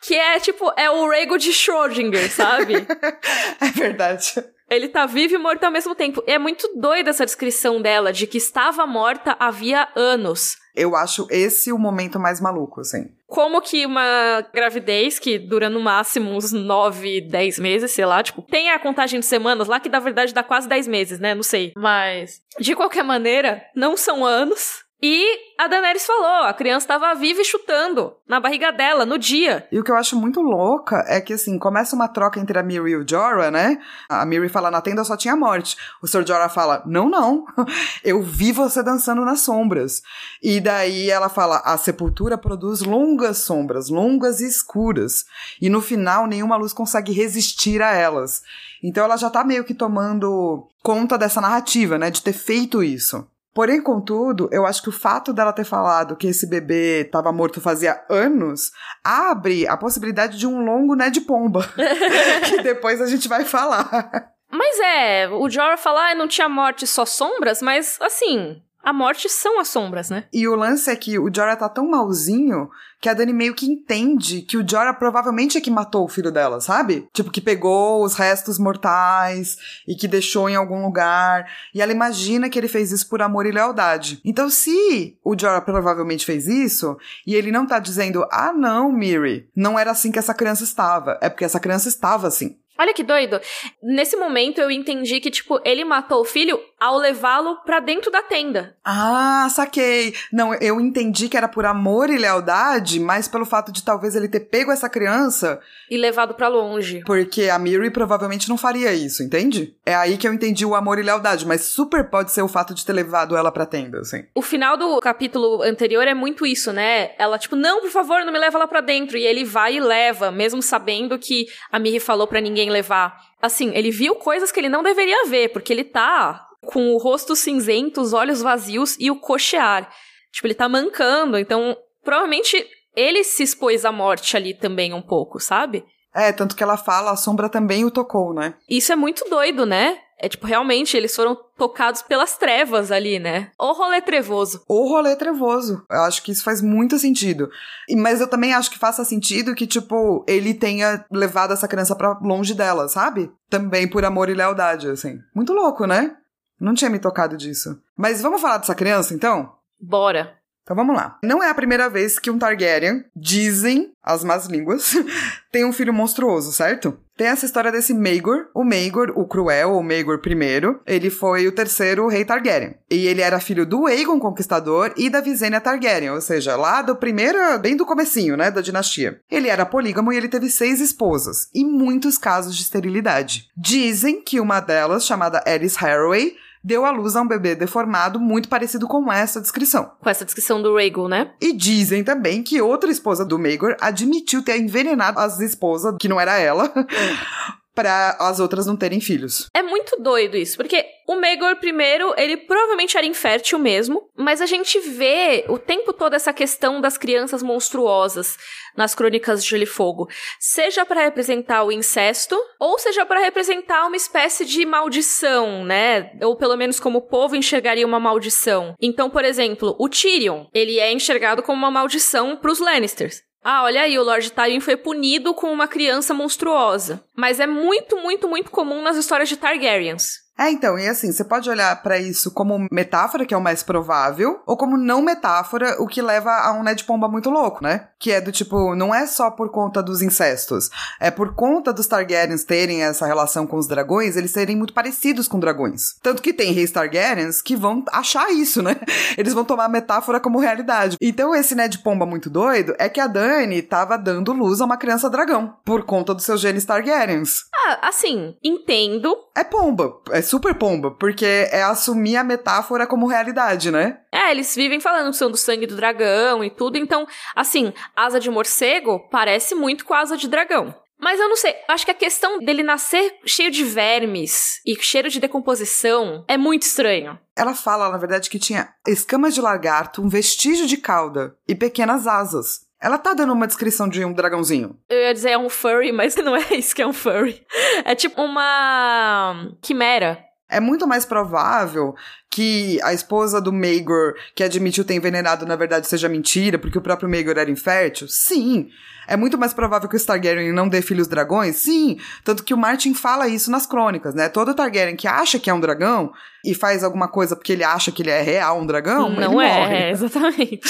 [0.00, 2.74] Que é tipo, é o Rego de Schrödinger, sabe?
[3.60, 4.34] é verdade.
[4.68, 6.22] Ele tá vivo e morto ao mesmo tempo.
[6.26, 10.56] É muito doida essa descrição dela, de que estava morta havia anos.
[10.74, 13.08] Eu acho esse o momento mais maluco, assim.
[13.26, 18.42] Como que uma gravidez, que dura no máximo uns 9, 10 meses, sei lá, tipo,
[18.42, 21.34] tem a contagem de semanas lá que na verdade dá quase 10 meses, né?
[21.34, 21.72] Não sei.
[21.76, 24.84] Mas, de qualquer maneira, não são anos.
[25.02, 25.24] E
[25.58, 29.68] a Daenerys falou, a criança estava viva e chutando na barriga dela no dia.
[29.70, 32.62] E o que eu acho muito louca é que, assim, começa uma troca entre a
[32.62, 33.78] Miri e o Jorah, né?
[34.08, 35.76] A Miri fala, na tenda só tinha morte.
[36.02, 36.26] O Sr.
[36.26, 37.44] Jorah fala, não, não,
[38.02, 40.00] eu vi você dançando nas sombras.
[40.42, 45.26] E daí ela fala, a sepultura produz longas sombras, longas e escuras.
[45.60, 48.42] E no final, nenhuma luz consegue resistir a elas.
[48.82, 52.10] Então ela já tá meio que tomando conta dessa narrativa, né?
[52.10, 53.26] De ter feito isso.
[53.56, 57.58] Porém, contudo, eu acho que o fato dela ter falado que esse bebê estava morto
[57.58, 58.70] fazia anos
[59.02, 61.66] abre a possibilidade de um longo Ned Pomba,
[62.50, 64.30] que depois a gente vai falar.
[64.50, 69.28] Mas é, o Jorah fala, ah, não tinha morte, só sombras, mas assim, a morte
[69.28, 70.26] são as sombras, né?
[70.32, 72.70] E o lance é que o Jorah tá tão malzinho
[73.00, 76.30] que a Dani meio que entende que o Jorah provavelmente é que matou o filho
[76.30, 77.08] dela, sabe?
[77.12, 79.56] Tipo, que pegou os restos mortais
[79.88, 81.50] e que deixou em algum lugar.
[81.74, 84.20] E ela imagina que ele fez isso por amor e lealdade.
[84.24, 86.96] Então, se o Jorah provavelmente fez isso,
[87.26, 91.18] e ele não tá dizendo, ah, não, Miri, não era assim que essa criança estava.
[91.20, 92.56] É porque essa criança estava assim.
[92.78, 93.40] Olha que doido.
[93.82, 98.22] Nesse momento eu entendi que, tipo, ele matou o filho ao levá-lo para dentro da
[98.22, 98.76] tenda.
[98.84, 100.14] Ah, saquei.
[100.32, 104.28] Não, eu entendi que era por amor e lealdade, mas pelo fato de talvez ele
[104.28, 105.60] ter pego essa criança
[105.90, 107.02] e levado para longe.
[107.06, 109.74] Porque a Miri provavelmente não faria isso, entende?
[109.84, 112.74] É aí que eu entendi o amor e lealdade, mas super pode ser o fato
[112.74, 114.24] de ter levado ela pra tenda, assim.
[114.34, 117.12] O final do capítulo anterior é muito isso, né?
[117.18, 119.16] Ela, tipo, não, por favor, não me leva lá pra dentro.
[119.16, 123.16] E ele vai e leva, mesmo sabendo que a Miri falou para ninguém levar.
[123.40, 127.36] Assim, ele viu coisas que ele não deveria ver, porque ele tá com o rosto
[127.36, 129.88] cinzento, os olhos vazios e o cochear.
[130.32, 135.38] Tipo, ele tá mancando, então provavelmente ele se expôs à morte ali também um pouco,
[135.38, 135.84] sabe?
[136.14, 138.54] É, tanto que ela fala, a sombra também o tocou, né?
[138.68, 139.98] Isso é muito doido, né?
[140.18, 143.50] É tipo, realmente, eles foram tocados pelas trevas ali, né?
[143.58, 144.62] O rolê trevoso.
[144.66, 145.84] O rolê trevoso.
[145.90, 147.50] Eu acho que isso faz muito sentido.
[147.96, 152.18] Mas eu também acho que faça sentido que, tipo, ele tenha levado essa criança para
[152.22, 153.30] longe dela, sabe?
[153.50, 155.18] Também por amor e lealdade, assim.
[155.34, 156.16] Muito louco, né?
[156.58, 157.78] Não tinha me tocado disso.
[157.96, 159.52] Mas vamos falar dessa criança, então?
[159.78, 160.34] Bora.
[160.62, 161.16] Então vamos lá.
[161.22, 164.94] Não é a primeira vez que um Targaryen, dizem as más línguas,
[165.52, 166.98] tem um filho monstruoso, certo?
[167.16, 168.48] Tem essa história desse Maegor.
[168.52, 172.74] O Maegor, o Cruel, ou Maegor I, ele foi o terceiro rei Targaryen.
[172.90, 176.94] E ele era filho do Aegon Conquistador e da Visenya Targaryen, ou seja, lá do
[176.94, 179.20] primeiro, bem do comecinho, né, da dinastia.
[179.30, 183.48] Ele era polígamo e ele teve seis esposas, e muitos casos de esterilidade.
[183.56, 186.34] Dizem que uma delas, chamada Alice Haraway,
[186.66, 189.92] deu à luz a um bebê deformado muito parecido com essa descrição.
[190.00, 191.30] Com essa descrição do Rhaegal, né?
[191.40, 196.20] E dizem também que outra esposa do Maegor admitiu ter envenenado as esposas, que não
[196.20, 196.72] era ela,
[197.76, 199.48] para as outras não terem filhos.
[199.54, 204.46] É muito doido isso, porque o Megor primeiro, ele provavelmente era infértil mesmo, mas a
[204.46, 208.38] gente vê o tempo todo essa questão das crianças monstruosas
[208.74, 210.08] nas crônicas de Gelo e Fogo,
[210.40, 216.12] seja para representar o incesto, ou seja para representar uma espécie de maldição, né?
[216.22, 218.74] Ou pelo menos como o povo enxergaria uma maldição.
[218.80, 223.25] Então, por exemplo, o Tyrion, ele é enxergado como uma maldição para os Lannisters.
[223.48, 227.00] Ah, olha aí, o Lord Tywin foi punido com uma criança monstruosa.
[227.14, 230.25] Mas é muito, muito, muito comum nas histórias de Targaryens.
[230.38, 233.62] É, então, e assim, você pode olhar para isso como metáfora, que é o mais
[233.62, 237.88] provável, ou como não metáfora, o que leva a um Ned Pomba muito louco, né?
[237.98, 240.70] Que é do tipo, não é só por conta dos incestos,
[241.00, 245.26] é por conta dos Targaryens terem essa relação com os dragões, eles serem muito parecidos
[245.26, 245.94] com dragões.
[246.02, 248.76] Tanto que tem reis Targaryens que vão achar isso, né?
[249.16, 250.96] Eles vão tomar a metáfora como realidade.
[251.00, 254.76] Então, esse Ned Pomba muito doido é que a Dani tava dando luz a uma
[254.76, 257.44] criança dragão, por conta dos seus genes Targaryens.
[257.54, 259.16] Ah, assim, entendo.
[259.34, 263.98] É pomba, é super pomba, porque é assumir a metáfora como realidade, né?
[264.12, 268.20] É, eles vivem falando que são do sangue do dragão e tudo, então, assim, asa
[268.20, 270.74] de morcego parece muito com asa de dragão.
[270.98, 275.10] Mas eu não sei, acho que a questão dele nascer cheio de vermes e cheiro
[275.10, 277.18] de decomposição é muito estranho.
[277.36, 282.06] Ela fala, na verdade, que tinha escamas de lagarto, um vestígio de cauda e pequenas
[282.06, 282.65] asas.
[282.80, 284.78] Ela tá dando uma descrição de um dragãozinho.
[284.88, 287.44] Eu ia dizer é um furry, mas não é isso que é um furry.
[287.84, 290.25] É tipo uma quimera.
[290.48, 291.94] É muito mais provável
[292.30, 296.82] que a esposa do Maegor, que admitiu ter envenenado, na verdade seja mentira, porque o
[296.82, 298.06] próprio Maegor era infértil?
[298.08, 298.68] Sim.
[299.08, 301.56] É muito mais provável que o Targaryen não dê filhos dragões?
[301.56, 301.98] Sim.
[302.24, 304.28] Tanto que o Martin fala isso nas crônicas, né?
[304.28, 306.12] Todo Targaryen que acha que é um dragão
[306.44, 309.24] e faz alguma coisa porque ele acha que ele é real um dragão, não ele
[309.24, 309.74] é, morre.
[309.74, 310.60] É, exatamente.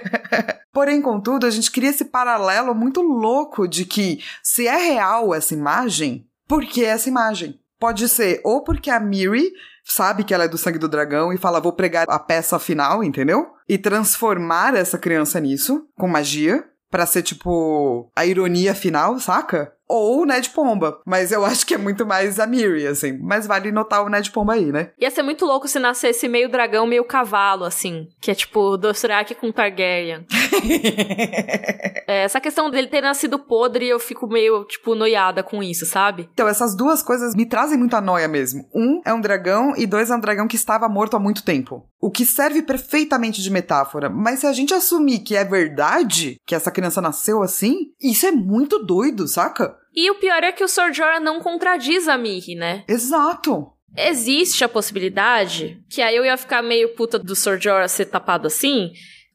[0.72, 5.52] Porém, contudo, a gente cria esse paralelo muito louco de que se é real essa
[5.52, 7.58] imagem, por que essa imagem?
[7.82, 9.50] Pode ser ou porque a Miri
[9.84, 13.02] sabe que ela é do sangue do dragão e fala, vou pregar a peça final,
[13.02, 13.44] entendeu?
[13.68, 19.72] E transformar essa criança nisso, com magia, para ser tipo a ironia final, saca?
[19.88, 21.00] Ou o Ned Pomba.
[21.04, 23.18] Mas eu acho que é muito mais a Miri, assim.
[23.20, 24.90] Mas vale notar o Ned Pomba aí, né?
[24.98, 28.08] Ia ser muito louco se nascesse meio dragão, meio cavalo, assim.
[28.20, 30.26] Que é tipo Dothraki com Targaryen.
[32.06, 36.28] é, essa questão dele ter nascido podre, eu fico meio, tipo, noiada com isso, sabe?
[36.32, 38.68] Então, essas duas coisas me trazem muita noia mesmo.
[38.74, 41.86] Um é um dragão e dois é um dragão que estava morto há muito tempo.
[42.00, 44.08] O que serve perfeitamente de metáfora.
[44.08, 48.32] Mas se a gente assumir que é verdade, que essa criança nasceu assim, isso é
[48.32, 49.81] muito doido, saca?
[49.94, 50.92] E o pior é que o Sr.
[50.92, 52.84] Jorah não contradiz a Miri, né?
[52.88, 53.72] Exato.
[53.96, 57.60] Existe a possibilidade, que aí eu ia ficar meio puta do Sr.
[57.60, 58.92] Jorah ser tapado assim,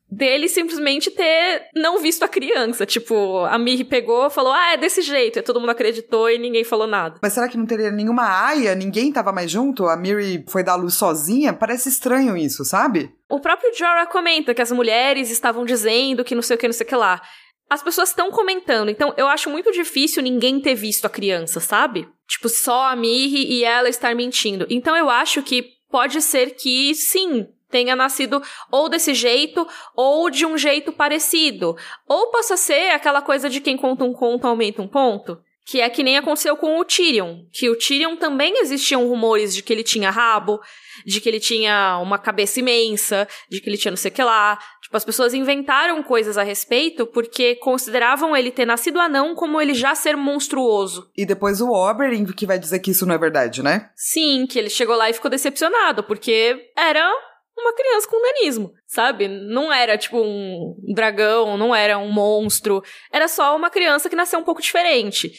[0.10, 2.86] dele simplesmente ter não visto a criança.
[2.86, 5.38] Tipo, a Miri pegou, falou, ah, é desse jeito.
[5.38, 7.20] E todo mundo acreditou e ninguém falou nada.
[7.22, 8.74] Mas será que não teria nenhuma aia?
[8.74, 9.86] Ninguém tava mais junto?
[9.86, 11.54] A Miri foi dar luz sozinha?
[11.54, 13.12] Parece estranho isso, sabe?
[13.30, 16.74] O próprio Jorah comenta que as mulheres estavam dizendo que não sei o que, não
[16.74, 17.22] sei o que lá.
[17.70, 22.08] As pessoas estão comentando, então eu acho muito difícil ninguém ter visto a criança, sabe?
[22.28, 24.66] Tipo, só a Miri e ela estar mentindo.
[24.70, 28.42] Então eu acho que pode ser que sim, tenha nascido
[28.72, 31.76] ou desse jeito ou de um jeito parecido.
[32.08, 35.38] Ou possa ser aquela coisa de quem conta um conto aumenta um ponto.
[35.70, 37.44] Que é que nem aconteceu com o Tyrion.
[37.52, 40.62] Que o Tyrion também existiam rumores de que ele tinha rabo,
[41.06, 44.24] de que ele tinha uma cabeça imensa, de que ele tinha não sei o que
[44.24, 44.58] lá.
[44.82, 49.74] Tipo, as pessoas inventaram coisas a respeito porque consideravam ele ter nascido anão como ele
[49.74, 51.12] já ser monstruoso.
[51.18, 53.90] E depois o Oberyn que vai dizer que isso não é verdade, né?
[53.96, 57.12] Sim, que ele chegou lá e ficou decepcionado, porque era
[57.58, 59.28] uma criança com nanismo, sabe?
[59.28, 64.40] Não era tipo um dragão, não era um monstro, era só uma criança que nasceu
[64.40, 65.34] um pouco diferente.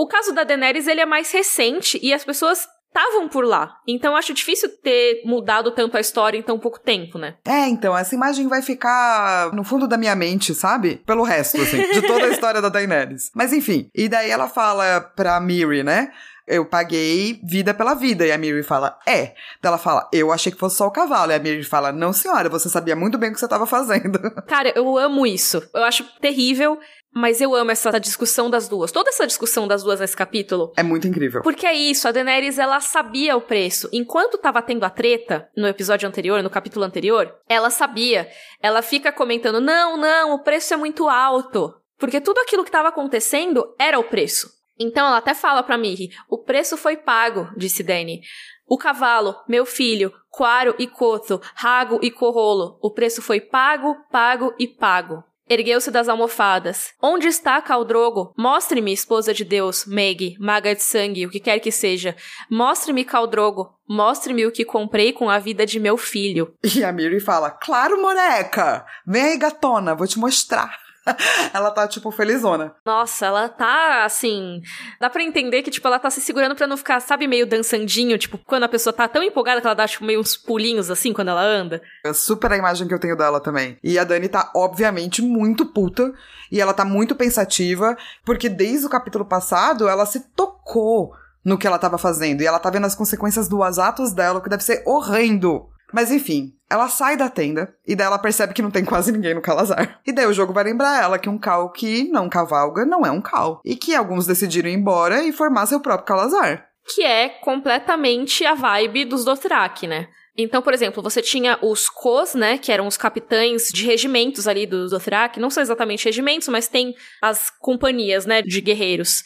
[0.00, 3.76] O caso da Daenerys, ele é mais recente e as pessoas estavam por lá.
[3.86, 7.36] Então acho difícil ter mudado tanto a história em tão pouco tempo, né?
[7.46, 11.02] É, então, essa imagem vai ficar no fundo da minha mente, sabe?
[11.04, 13.30] Pelo resto, assim, de toda a história da Daenerys.
[13.34, 16.10] Mas enfim, e daí ela fala pra Miri, né?
[16.50, 18.26] eu paguei vida pela vida.
[18.26, 19.26] E a Miri fala, é.
[19.62, 21.30] Daí ela fala, eu achei que fosse só o cavalo.
[21.30, 24.18] E a Miri fala, não senhora, você sabia muito bem o que você estava fazendo.
[24.48, 25.62] Cara, eu amo isso.
[25.72, 26.78] Eu acho terrível.
[27.12, 28.92] Mas eu amo essa discussão das duas.
[28.92, 30.72] Toda essa discussão das duas nesse capítulo.
[30.76, 31.42] É muito incrível.
[31.42, 33.88] Porque é isso, a Daenerys, ela sabia o preço.
[33.92, 38.28] Enquanto tava tendo a treta, no episódio anterior, no capítulo anterior, ela sabia.
[38.62, 41.74] Ela fica comentando, não, não, o preço é muito alto.
[41.98, 44.48] Porque tudo aquilo que estava acontecendo era o preço.
[44.78, 48.22] Então ela até fala para Miri: "O preço foi pago", disse Dany.
[48.66, 52.78] O cavalo, meu filho, Quaro e Coto, Rago e Corrolo.
[52.80, 55.22] O preço foi pago, pago e pago.
[55.50, 56.94] Ergueu-se das almofadas.
[57.02, 58.32] Onde está Caldrogo?
[58.38, 62.14] Mostre-me, esposa de Deus, Meg, maga de sangue, o que quer que seja.
[62.48, 63.74] Mostre-me Caldrogo.
[63.88, 66.54] Mostre-me o que comprei com a vida de meu filho.
[66.62, 68.86] E a Miri fala: Claro, moleca!
[69.04, 70.78] Vem aí, gatona, vou te mostrar.
[71.52, 72.74] ela tá, tipo, felizona.
[72.84, 74.60] Nossa, ela tá, assim.
[75.00, 78.18] Dá pra entender que, tipo, ela tá se segurando pra não ficar, sabe, meio dançandinho,
[78.18, 81.12] tipo, quando a pessoa tá tão empolgada que ela dá, tipo, meio uns pulinhos, assim,
[81.12, 81.82] quando ela anda.
[82.04, 83.78] É super a imagem que eu tenho dela também.
[83.82, 86.12] E a Dani tá, obviamente, muito puta.
[86.50, 91.12] E ela tá muito pensativa, porque desde o capítulo passado ela se tocou
[91.44, 92.42] no que ela tava fazendo.
[92.42, 95.68] E ela tá vendo as consequências dos atos dela, o que deve ser horrendo.
[95.92, 99.34] Mas enfim, ela sai da tenda e daí ela percebe que não tem quase ninguém
[99.34, 100.00] no Calazar.
[100.06, 103.10] E daí o jogo vai lembrar ela que um cal que não cavalga não é
[103.10, 103.60] um cal.
[103.64, 106.66] E que alguns decidiram ir embora e formar seu próprio Calazar.
[106.94, 110.08] Que é completamente a vibe dos Dothraki, né?
[110.36, 114.64] Então, por exemplo, você tinha os Kos, né, que eram os capitães de regimentos ali
[114.64, 119.22] dos Dothraki, não são exatamente regimentos, mas tem as companhias, né, de guerreiros.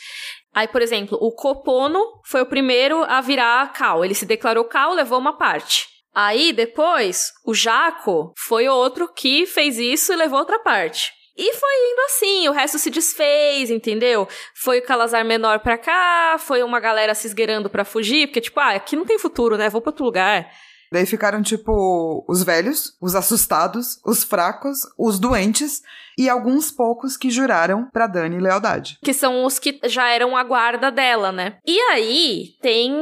[0.53, 4.05] Aí, por exemplo, o Kopono foi o primeiro a virar Cal.
[4.05, 5.94] Ele se declarou Cal, levou uma parte.
[6.15, 11.13] Aí depois, o Jaco foi outro que fez isso e levou outra parte.
[11.37, 14.29] E foi indo assim, o resto se desfez, entendeu?
[14.55, 18.61] Foi o Calazar menor pra cá, foi uma galera se esgueirando pra fugir, porque tipo,
[18.61, 19.69] ah, aqui não tem futuro, né?
[19.69, 20.49] Vou pra outro lugar.
[20.93, 25.83] Daí ficaram, tipo, os velhos, os assustados, os fracos, os doentes
[26.17, 28.99] e alguns poucos que juraram pra Dani lealdade.
[29.03, 31.57] Que são os que já eram a guarda dela, né?
[31.67, 32.95] E aí tem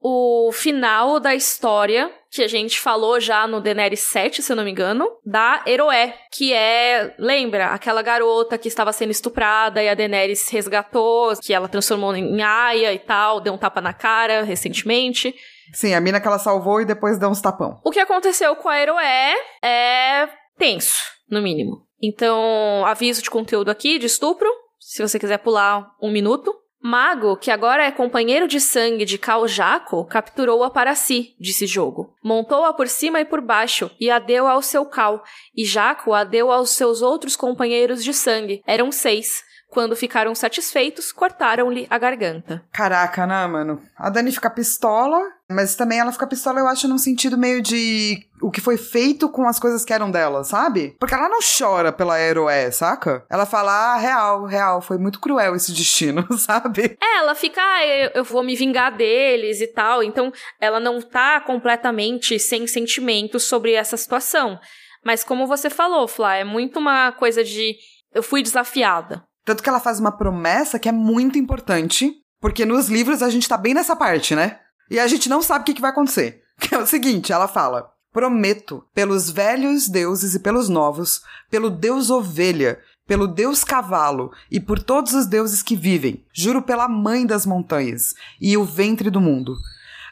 [0.00, 4.64] o final da história que a gente falou já no Daenerys 7, se eu não
[4.64, 9.94] me engano, da Eroé, que é, lembra, aquela garota que estava sendo estuprada e a
[9.94, 15.34] Daenerys resgatou, que ela transformou em aia e tal, deu um tapa na cara recentemente.
[15.72, 17.80] Sim, a mina que ela salvou e depois deu uns tapão.
[17.84, 20.28] O que aconteceu com a Eroé é
[20.58, 20.98] tenso,
[21.30, 21.86] no mínimo.
[22.02, 26.54] Então, aviso de conteúdo aqui, de estupro, se você quiser pular um minuto.
[26.80, 32.14] Mago, que agora é companheiro de sangue de Cal Jaco, capturou-a para si, disse Jogo.
[32.22, 35.24] Montou-a por cima e por baixo, e a deu ao seu Cal,
[35.56, 38.62] e Jaco a deu aos seus outros companheiros de sangue.
[38.64, 39.42] Eram seis.
[39.70, 42.64] Quando ficaram satisfeitos, cortaram-lhe a garganta.
[42.72, 43.82] Caraca, né, mano?
[43.96, 48.18] A Dani fica pistola, mas também ela fica pistola, eu acho, num sentido meio de
[48.40, 50.96] o que foi feito com as coisas que eram dela, sabe?
[50.98, 53.26] Porque ela não chora pela Heroé, saca?
[53.30, 56.96] Ela fala, ah, real, real, foi muito cruel esse destino, sabe?
[57.02, 60.02] É, ela fica, ah, eu, eu vou me vingar deles e tal.
[60.02, 64.58] Então, ela não tá completamente sem sentimentos sobre essa situação.
[65.04, 67.76] Mas como você falou, Flá, é muito uma coisa de
[68.14, 69.22] eu fui desafiada.
[69.48, 73.48] Tanto que ela faz uma promessa que é muito importante, porque nos livros a gente
[73.48, 74.58] tá bem nessa parte, né?
[74.90, 76.42] E a gente não sabe o que, que vai acontecer.
[76.60, 82.10] Que é o seguinte, ela fala: Prometo, pelos velhos deuses e pelos novos, pelo deus
[82.10, 87.46] ovelha, pelo deus cavalo e por todos os deuses que vivem, juro pela mãe das
[87.46, 89.56] montanhas e o ventre do mundo.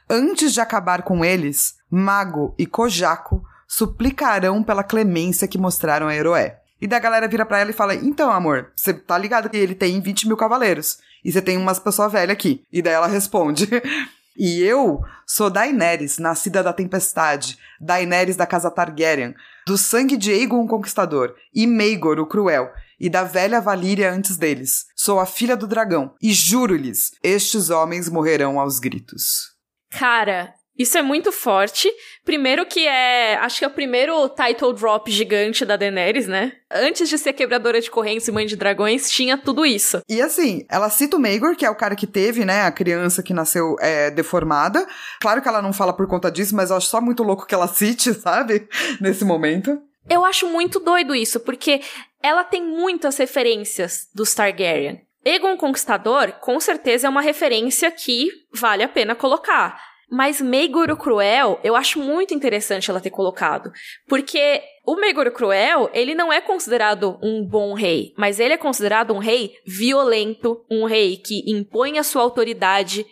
[0.08, 6.62] Antes de acabar com eles, Mago e Kojako suplicarão pela clemência que mostraram a Heroé.
[6.86, 9.74] E da galera vira pra ela e fala: Então, amor, você tá ligado que ele
[9.74, 10.98] tem 20 mil cavaleiros.
[11.24, 12.62] E você tem umas pessoas velhas aqui.
[12.72, 13.68] E daí ela responde:
[14.38, 19.34] E eu sou Daenerys, nascida da tempestade, Daenerys da casa Targaryen,
[19.66, 22.70] do sangue de Aegon o Conquistador, e Maegor o Cruel,
[23.00, 24.84] e da velha Valíria antes deles.
[24.94, 29.56] Sou a filha do dragão, e juro-lhes, estes homens morrerão aos gritos.
[29.90, 31.90] Cara, isso é muito forte.
[32.24, 36.52] Primeiro que é, acho que é o primeiro title drop gigante da Daenerys, né?
[36.70, 40.00] Antes de ser quebradora de correntes e mãe de dragões, tinha tudo isso.
[40.08, 43.22] E assim, ela cita o Maegor, que é o cara que teve, né, a criança
[43.22, 44.86] que nasceu é, deformada.
[45.20, 47.54] Claro que ela não fala por conta disso, mas eu acho só muito louco que
[47.54, 48.68] ela cite, sabe?
[49.00, 49.80] Nesse momento.
[50.08, 51.80] Eu acho muito doido isso, porque
[52.22, 55.00] ela tem muitas referências dos Targaryen.
[55.24, 59.80] Egon Conquistador, com certeza, é uma referência que vale a pena colocar.
[60.10, 63.72] Mas Meigoro Cruel, eu acho muito interessante ela ter colocado.
[64.06, 69.12] Porque o Meigoro Cruel, ele não é considerado um bom rei, mas ele é considerado
[69.12, 73.04] um rei violento, um rei que impõe a sua autoridade,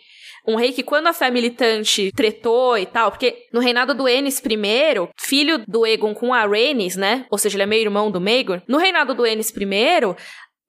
[0.47, 4.39] um rei que quando a fé militante tretou e tal, porque no reinado do Enis
[4.39, 7.25] I, filho do Egon com a Rhaenys, né?
[7.29, 8.61] Ou seja, ele é meio irmão do Maegor.
[8.67, 10.15] No reinado do Enis I,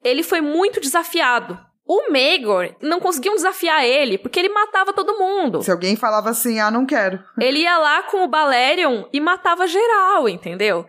[0.03, 5.63] ele foi muito desafiado o Megor não conseguiam desafiar ele, porque ele matava todo mundo.
[5.63, 7.23] Se alguém falava assim, ah, não quero.
[7.41, 10.85] Ele ia lá com o Balerion e matava geral, entendeu?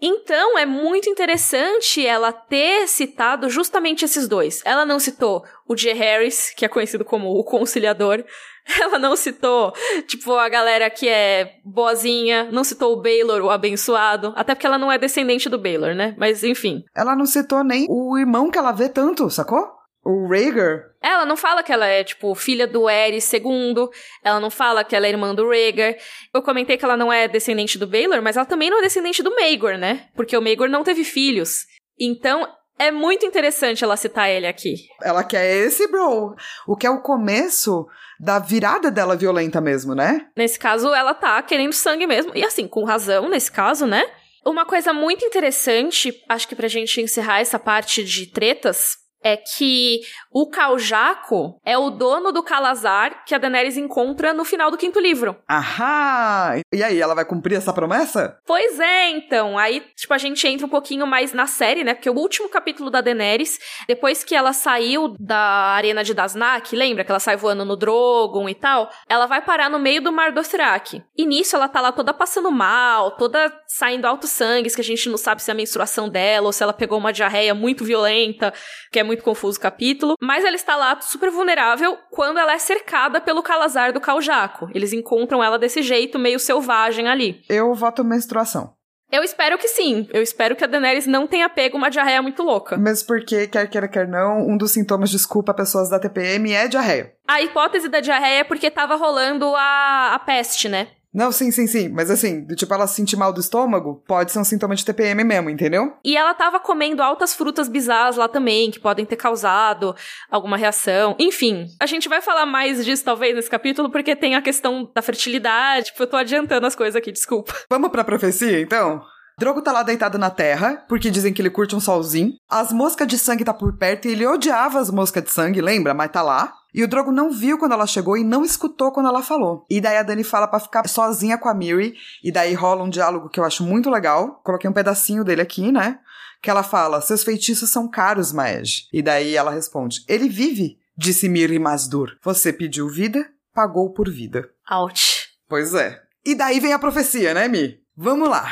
[0.00, 4.60] Então é muito interessante ela ter citado justamente esses dois.
[4.64, 5.92] Ela não citou o J.
[5.94, 8.24] Harris, que é conhecido como o conciliador.
[8.80, 9.74] Ela não citou,
[10.06, 12.48] tipo, a galera que é boazinha.
[12.50, 14.32] Não citou o Baylor, o abençoado.
[14.36, 16.14] Até porque ela não é descendente do Baylor, né?
[16.16, 16.82] Mas enfim.
[16.94, 19.73] Ela não citou nem o irmão que ela vê tanto, sacou?
[20.04, 20.90] O Rhaegar?
[21.00, 23.88] Ela não fala que ela é, tipo, filha do Aerys II.
[24.22, 25.96] Ela não fala que ela é irmã do Rhaegar.
[26.32, 29.22] Eu comentei que ela não é descendente do Baelor, mas ela também não é descendente
[29.22, 30.08] do Maegor, né?
[30.14, 31.66] Porque o Maegor não teve filhos.
[31.98, 32.46] Então,
[32.78, 34.76] é muito interessante ela citar ele aqui.
[35.02, 36.34] Ela quer esse bro.
[36.66, 37.86] O que é o começo
[38.18, 40.26] da virada dela violenta mesmo, né?
[40.36, 42.32] Nesse caso, ela tá querendo sangue mesmo.
[42.34, 44.04] E assim, com razão, nesse caso, né?
[44.44, 50.00] Uma coisa muito interessante, acho que pra gente encerrar essa parte de tretas, é que
[50.34, 54.98] o Caljaco é o dono do Calazar que a Daenerys encontra no final do quinto
[54.98, 55.36] livro.
[55.46, 56.56] Ahá!
[56.72, 58.36] E aí, ela vai cumprir essa promessa?
[58.44, 59.56] Pois é, então.
[59.56, 61.94] Aí, tipo, a gente entra um pouquinho mais na série, né?
[61.94, 67.04] Porque o último capítulo da Daenerys, depois que ela saiu da arena de Dasnak, lembra
[67.04, 68.90] que ela sai voando no Drogon e tal?
[69.08, 71.00] Ela vai parar no meio do Mar Dothrak.
[71.16, 75.08] E nisso ela tá lá toda passando mal, toda saindo altos sangues, que a gente
[75.08, 78.52] não sabe se é a menstruação dela ou se ela pegou uma diarreia muito violenta,
[78.90, 82.58] que é muito confuso o capítulo, mas ela está lá super vulnerável quando ela é
[82.58, 84.68] cercada pelo Calazar do Caljaco.
[84.74, 87.42] Eles encontram ela desse jeito, meio selvagem ali.
[87.48, 88.74] Eu voto menstruação.
[89.12, 90.08] Eu espero que sim.
[90.12, 92.76] Eu espero que a Daenerys não tenha pego uma diarreia muito louca.
[92.76, 97.12] Mesmo porque, quer queira, quer não, um dos sintomas, desculpa, pessoas da TPM é diarreia.
[97.28, 100.88] A hipótese da diarreia é porque tava rolando a, a peste, né?
[101.14, 101.88] Não, sim, sim, sim.
[101.88, 105.48] Mas assim, tipo, ela sentir mal do estômago, pode ser um sintoma de TPM mesmo,
[105.48, 105.92] entendeu?
[106.04, 109.94] E ela tava comendo altas frutas bizarras lá também, que podem ter causado
[110.28, 111.14] alguma reação.
[111.18, 115.00] Enfim, a gente vai falar mais disso talvez nesse capítulo, porque tem a questão da
[115.00, 115.86] fertilidade.
[115.86, 117.54] Tipo, eu tô adiantando as coisas aqui, desculpa.
[117.70, 119.00] Vamos pra profecia, então?
[119.38, 122.34] Drogo tá lá deitado na terra, porque dizem que ele curte um solzinho.
[122.48, 125.92] As moscas de sangue tá por perto e ele odiava as moscas de sangue, lembra?
[125.92, 126.54] Mas tá lá.
[126.72, 129.64] E o Drogo não viu quando ela chegou e não escutou quando ela falou.
[129.70, 131.94] E daí a Dani fala para ficar sozinha com a Miri.
[132.22, 134.40] E daí rola um diálogo que eu acho muito legal.
[134.44, 136.00] Coloquei um pedacinho dele aqui, né?
[136.42, 138.88] Que ela fala: Seus feitiços são caros, Maej.
[138.92, 142.16] E daí ela responde: Ele vive, disse Miri Masdur.
[142.22, 143.24] Você pediu vida,
[143.54, 144.48] pagou por vida.
[144.70, 145.28] Ouch.
[145.48, 146.02] Pois é.
[146.24, 147.78] E daí vem a profecia, né, Mi?
[147.96, 148.48] Vamos lá.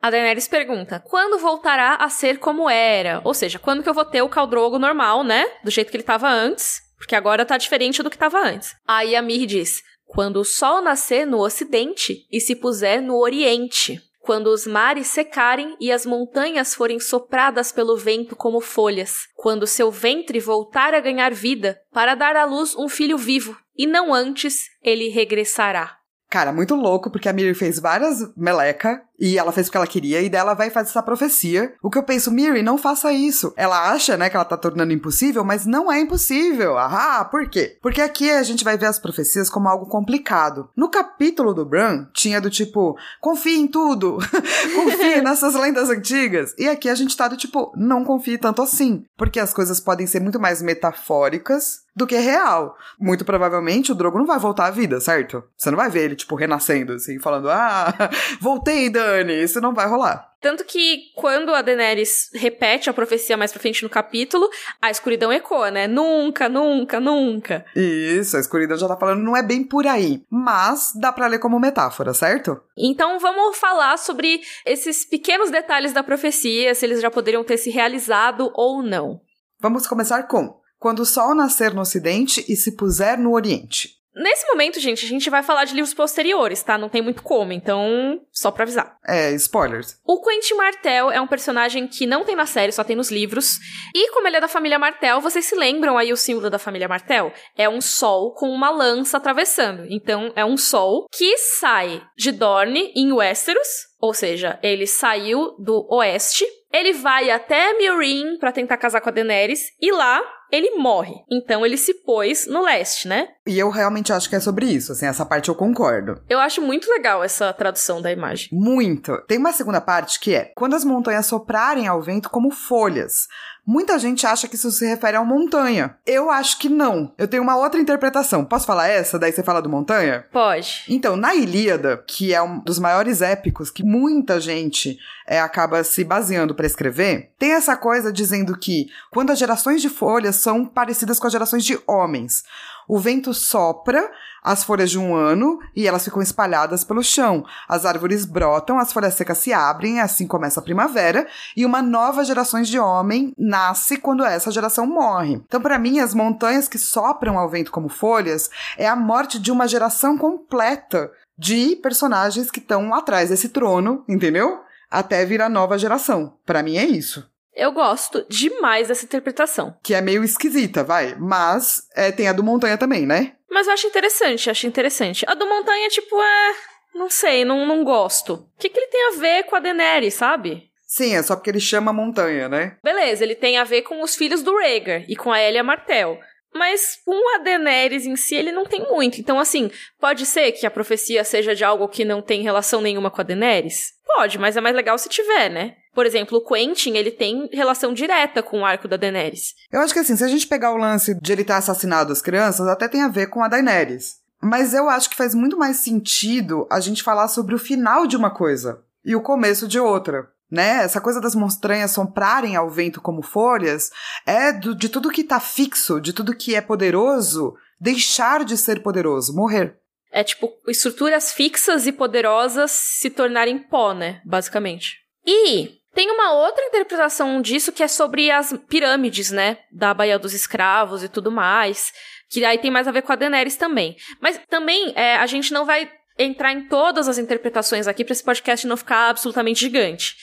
[0.00, 3.20] A Daenerys pergunta: quando voltará a ser como era?
[3.24, 5.44] Ou seja, quando que eu vou ter o Caldrogo normal, né?
[5.62, 6.80] Do jeito que ele tava antes.
[6.96, 8.74] Porque agora tá diferente do que tava antes.
[8.86, 14.00] Aí a Mir diz: quando o sol nascer no ocidente e se puser no oriente.
[14.22, 19.20] Quando os mares secarem e as montanhas forem sopradas pelo vento como folhas.
[19.34, 23.56] Quando seu ventre voltar a ganhar vida para dar à luz um filho vivo.
[23.74, 25.96] E não antes ele regressará.
[26.28, 29.86] Cara, muito louco, porque a Miri fez várias meleca e ela fez o que ela
[29.86, 31.74] queria, e dela vai fazer essa profecia.
[31.82, 33.52] O que eu penso, Miri, não faça isso.
[33.56, 36.78] Ela acha, né, que ela tá tornando impossível, mas não é impossível.
[36.78, 37.78] Ah, por quê?
[37.82, 40.70] Porque aqui a gente vai ver as profecias como algo complicado.
[40.76, 44.18] No capítulo do Bran, tinha do tipo, confie em tudo,
[44.74, 46.54] confie nessas lendas antigas.
[46.58, 49.04] E aqui a gente tá do tipo, não confie tanto assim.
[49.16, 52.76] Porque as coisas podem ser muito mais metafóricas do que real.
[52.98, 55.42] Muito provavelmente o Drogo não vai voltar à vida, certo?
[55.56, 57.92] Você não vai ver ele, tipo, renascendo, assim, falando, ah,
[58.40, 60.30] voltei, Dan Dani, isso não vai rolar.
[60.40, 64.48] Tanto que quando a Daenerys repete a profecia mais pra frente no capítulo,
[64.80, 65.86] a escuridão ecoa, né?
[65.86, 67.66] Nunca, nunca, nunca.
[67.76, 70.22] Isso, a escuridão já tá falando, não é bem por aí.
[70.30, 72.58] Mas dá pra ler como metáfora, certo?
[72.76, 77.68] Então vamos falar sobre esses pequenos detalhes da profecia, se eles já poderiam ter se
[77.68, 79.20] realizado ou não.
[79.60, 83.99] Vamos começar com: quando o sol nascer no ocidente e se puser no oriente.
[84.14, 86.76] Nesse momento, gente, a gente vai falar de livros posteriores, tá?
[86.76, 88.98] Não tem muito como, então só pra avisar.
[89.06, 89.98] É, spoilers.
[90.04, 93.58] O Quentin Martel é um personagem que não tem na série, só tem nos livros.
[93.94, 96.88] E como ele é da família Martel, vocês se lembram aí o símbolo da família
[96.88, 97.32] Martel?
[97.56, 99.86] É um sol com uma lança atravessando.
[99.88, 103.68] Então é um sol que sai de Dorne em Westeros,
[104.00, 109.12] ou seja, ele saiu do oeste, ele vai até Meereen para tentar casar com a
[109.12, 111.14] Daenerys e lá ele morre.
[111.30, 113.28] Então ele se pôs no leste, né?
[113.50, 116.22] E eu realmente acho que é sobre isso, assim, essa parte eu concordo.
[116.28, 118.48] Eu acho muito legal essa tradução da imagem.
[118.52, 119.20] Muito.
[119.26, 123.26] Tem uma segunda parte que é: quando as montanhas soprarem ao vento como folhas,
[123.66, 125.96] Muita gente acha que isso se refere a uma montanha.
[126.06, 127.12] Eu acho que não.
[127.16, 128.44] Eu tenho uma outra interpretação.
[128.44, 129.18] Posso falar essa?
[129.18, 130.24] Daí você fala do montanha?
[130.32, 130.84] Pode.
[130.88, 136.02] Então, na Ilíada, que é um dos maiores épicos que muita gente é, acaba se
[136.02, 141.20] baseando para escrever, tem essa coisa dizendo que quando as gerações de folhas são parecidas
[141.20, 142.42] com as gerações de homens,
[142.90, 144.10] o vento sopra
[144.42, 147.44] as folhas de um ano e elas ficam espalhadas pelo chão.
[147.68, 152.24] As árvores brotam, as folhas secas se abrem, assim começa a primavera, e uma nova
[152.24, 155.34] geração de homem nasce quando essa geração morre.
[155.46, 159.52] Então, para mim, as montanhas que sopram ao vento como folhas é a morte de
[159.52, 164.62] uma geração completa de personagens que estão atrás desse trono, entendeu?
[164.90, 166.34] Até vir a nova geração.
[166.44, 167.29] Para mim é isso.
[167.54, 169.76] Eu gosto demais dessa interpretação.
[169.82, 171.14] Que é meio esquisita, vai.
[171.18, 173.32] Mas é, tem a do Montanha também, né?
[173.50, 175.24] Mas eu acho interessante, acho interessante.
[175.28, 176.54] A do Montanha, tipo, é.
[176.94, 178.34] Não sei, não, não gosto.
[178.34, 180.70] O que, que ele tem a ver com a Daenerys, sabe?
[180.86, 182.76] Sim, é só porque ele chama Montanha, né?
[182.82, 186.18] Beleza, ele tem a ver com os filhos do Rhaegar e com a Elia Martell.
[186.52, 189.20] Mas com a Daenerys em si, ele não tem muito.
[189.20, 189.70] Então, assim,
[190.00, 193.24] pode ser que a profecia seja de algo que não tem relação nenhuma com a
[193.24, 193.92] Daenerys?
[194.04, 195.76] Pode, mas é mais legal se tiver, né?
[196.00, 199.54] Por exemplo, o Quentin, ele tem relação direta com o arco da Daenerys.
[199.70, 202.22] Eu acho que assim, se a gente pegar o lance de ele ter assassinado as
[202.22, 204.14] crianças, até tem a ver com a Daenerys.
[204.40, 208.16] Mas eu acho que faz muito mais sentido a gente falar sobre o final de
[208.16, 210.26] uma coisa e o começo de outra.
[210.50, 210.82] Né?
[210.84, 213.90] Essa coisa das monstranhas soprarem ao vento como folhas
[214.24, 218.82] é do, de tudo que tá fixo, de tudo que é poderoso, deixar de ser
[218.82, 219.76] poderoso, morrer.
[220.10, 224.22] É tipo estruturas fixas e poderosas se tornarem pó, né?
[224.24, 224.98] Basicamente.
[225.26, 229.58] E tem uma outra interpretação disso que é sobre as pirâmides, né?
[229.70, 231.92] Da Baía dos Escravos e tudo mais.
[232.28, 233.96] Que aí tem mais a ver com a Daenerys também.
[234.20, 238.22] Mas também é, a gente não vai entrar em todas as interpretações aqui para esse
[238.22, 240.16] podcast não ficar absolutamente gigante.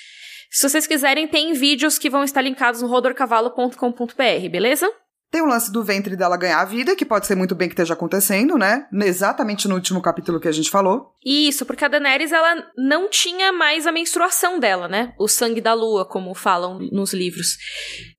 [0.49, 4.89] Se vocês quiserem, tem vídeos que vão estar linkados no rodorcavalo.com.br, beleza?
[5.29, 7.73] Tem o lance do ventre dela ganhar a vida, que pode ser muito bem que
[7.73, 8.87] esteja acontecendo, né?
[9.03, 11.11] Exatamente no último capítulo que a gente falou.
[11.25, 15.13] Isso, porque a Daenerys, ela não tinha mais a menstruação dela, né?
[15.19, 17.57] O sangue da lua, como falam nos livros.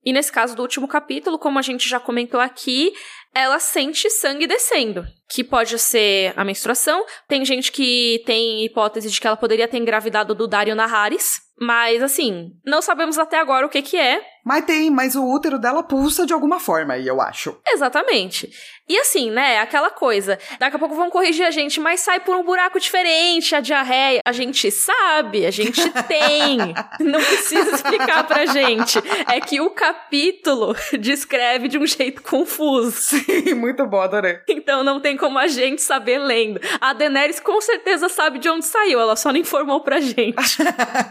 [0.04, 2.92] E nesse caso do último capítulo, como a gente já comentou aqui,
[3.34, 7.04] ela sente sangue descendo, que pode ser a menstruação.
[7.28, 12.02] Tem gente que tem hipótese de que ela poderia ter engravidado do Dario Naharis, mas
[12.02, 14.20] assim, não sabemos até agora o que que é.
[14.44, 17.58] Mas tem, mas o útero dela pulsa de alguma forma aí, eu acho.
[17.68, 18.50] Exatamente.
[18.88, 22.34] E assim, né, aquela coisa, daqui a pouco vão corrigir a gente, mas sai por
[22.34, 24.22] um buraco diferente a diarreia.
[24.24, 26.56] A gente sabe, a gente tem.
[27.00, 28.98] Não precisa explicar pra gente.
[29.30, 32.92] É que o capítulo descreve de um jeito confuso.
[32.92, 34.38] Sim, muito bom, adorei.
[34.48, 36.58] Então não tem como a gente saber lendo.
[36.80, 40.34] A Daenerys com certeza sabe de onde saiu, ela só não informou pra gente.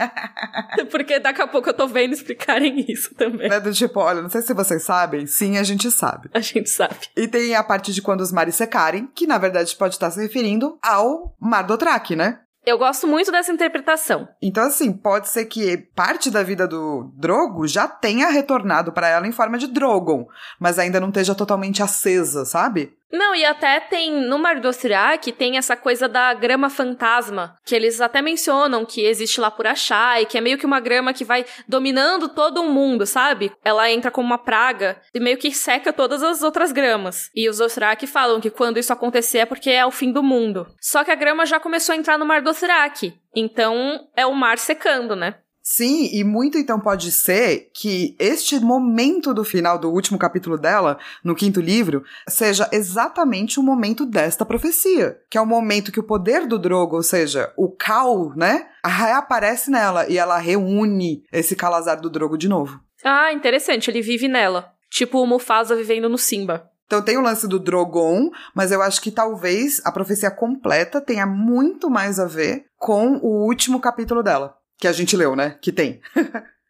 [0.89, 3.26] Porque daqui a pouco eu tô vendo explicarem isso também.
[3.41, 6.30] É do tipo, olha, não sei se vocês sabem, sim, a gente sabe.
[6.34, 7.07] A gente sabe.
[7.15, 10.21] E tem a parte de quando os mares secarem, que na verdade pode estar se
[10.21, 12.39] referindo ao Mar do Traque, né?
[12.67, 14.28] Eu gosto muito dessa interpretação.
[14.41, 19.25] Então, assim, pode ser que parte da vida do Drogo já tenha retornado para ela
[19.25, 20.28] em forma de Drogon,
[20.59, 22.93] mas ainda não esteja totalmente acesa, sabe?
[23.11, 27.73] Não, e até tem no Mar do Osirak tem essa coisa da grama fantasma, que
[27.73, 31.13] eles até mencionam que existe lá por achar, e que é meio que uma grama
[31.13, 33.51] que vai dominando todo o mundo, sabe?
[33.63, 37.29] Ela entra como uma praga e meio que seca todas as outras gramas.
[37.33, 40.67] E os Osirak falam que quando isso acontecer é porque é o fim do mundo.
[40.81, 44.33] Só que a grama já começou a entrar no Mar do Osirak, então é o
[44.33, 45.35] mar secando, né?
[45.70, 50.97] Sim, e muito então pode ser que este momento do final do último capítulo dela,
[51.22, 56.07] no quinto livro, seja exatamente o momento desta profecia, que é o momento que o
[56.07, 61.99] poder do Drogo, ou seja, o Cal, né, reaparece nela e ela reúne esse Calazar
[61.99, 62.80] do Drogo de novo.
[63.03, 64.72] Ah, interessante, ele vive nela.
[64.89, 66.72] Tipo o Mufasa vivendo no Simba.
[66.86, 71.26] Então tem o lance do Drogon, mas eu acho que talvez a profecia completa tenha
[71.26, 75.57] muito mais a ver com o último capítulo dela que a gente leu, né?
[75.61, 76.01] Que tem.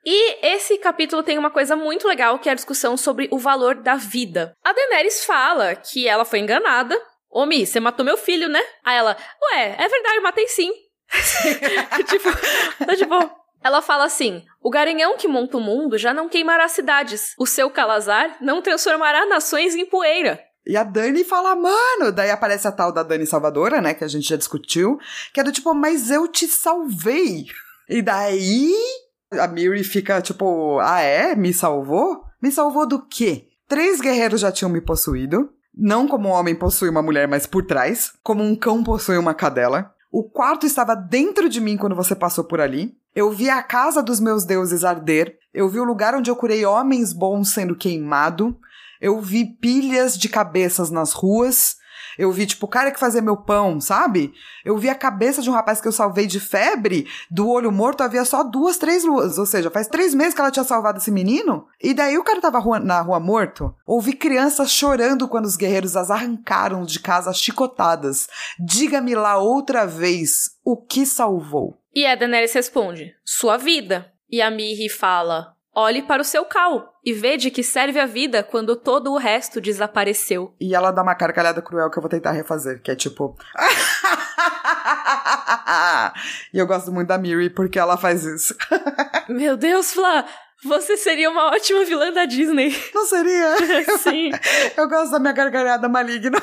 [0.09, 3.75] E esse capítulo tem uma coisa muito legal, que é a discussão sobre o valor
[3.75, 4.53] da vida.
[4.63, 6.97] A Daenerys fala que ela foi enganada.
[7.29, 8.61] Ô, Mi, você matou meu filho, né?
[8.85, 9.17] Aí ela,
[9.51, 10.71] ué, é verdade, matei sim.
[12.07, 12.29] tipo,
[12.85, 13.29] tá de boa.
[13.61, 17.33] Ela fala assim: o garanhão que monta o mundo já não queimará cidades.
[17.37, 20.39] O seu calazar não transformará nações em poeira.
[20.65, 24.07] E a Dani fala, mano, daí aparece a tal da Dani Salvadora, né, que a
[24.07, 24.97] gente já discutiu,
[25.33, 27.45] que é do tipo, mas eu te salvei.
[27.89, 28.73] E daí
[29.31, 31.35] a Miri fica tipo, ah é?
[31.35, 32.23] Me salvou?
[32.41, 33.47] Me salvou do quê?
[33.67, 35.49] Três guerreiros já tinham me possuído.
[35.75, 38.13] Não como um homem possui uma mulher, mas por trás.
[38.23, 39.93] Como um cão possui uma cadela.
[40.11, 42.95] O quarto estava dentro de mim quando você passou por ali.
[43.13, 45.37] Eu vi a casa dos meus deuses arder.
[45.53, 48.57] Eu vi o lugar onde eu curei homens bons sendo queimado.
[49.01, 51.76] Eu vi pilhas de cabeças nas ruas.
[52.17, 54.33] Eu vi, tipo, o cara que fazia meu pão, sabe?
[54.65, 58.01] Eu vi a cabeça de um rapaz que eu salvei de febre, do olho morto
[58.01, 59.37] havia só duas, três luas.
[59.37, 61.67] Ou seja, faz três meses que ela tinha salvado esse menino.
[61.81, 63.73] E daí o cara tava na rua morto.
[63.85, 68.27] Ouvi crianças chorando quando os guerreiros as arrancaram de casa chicotadas.
[68.59, 71.77] Diga-me lá outra vez o que salvou.
[71.93, 74.11] E a Daenerys responde: Sua vida.
[74.29, 78.07] E a Miri fala: Olhe para o seu cal e vê de que serve a
[78.07, 80.55] vida quando todo o resto desapareceu.
[80.59, 83.37] E ela dá uma carcalhada cruel que eu vou tentar refazer, que é tipo.
[86.51, 88.55] e eu gosto muito da Miri porque ela faz isso.
[89.29, 90.25] Meu Deus, Flá!
[90.63, 92.75] Você seria uma ótima vilã da Disney.
[92.91, 93.55] Não seria?
[93.99, 94.31] Sim.
[94.75, 96.41] Eu gosto da minha gargalhada maligna.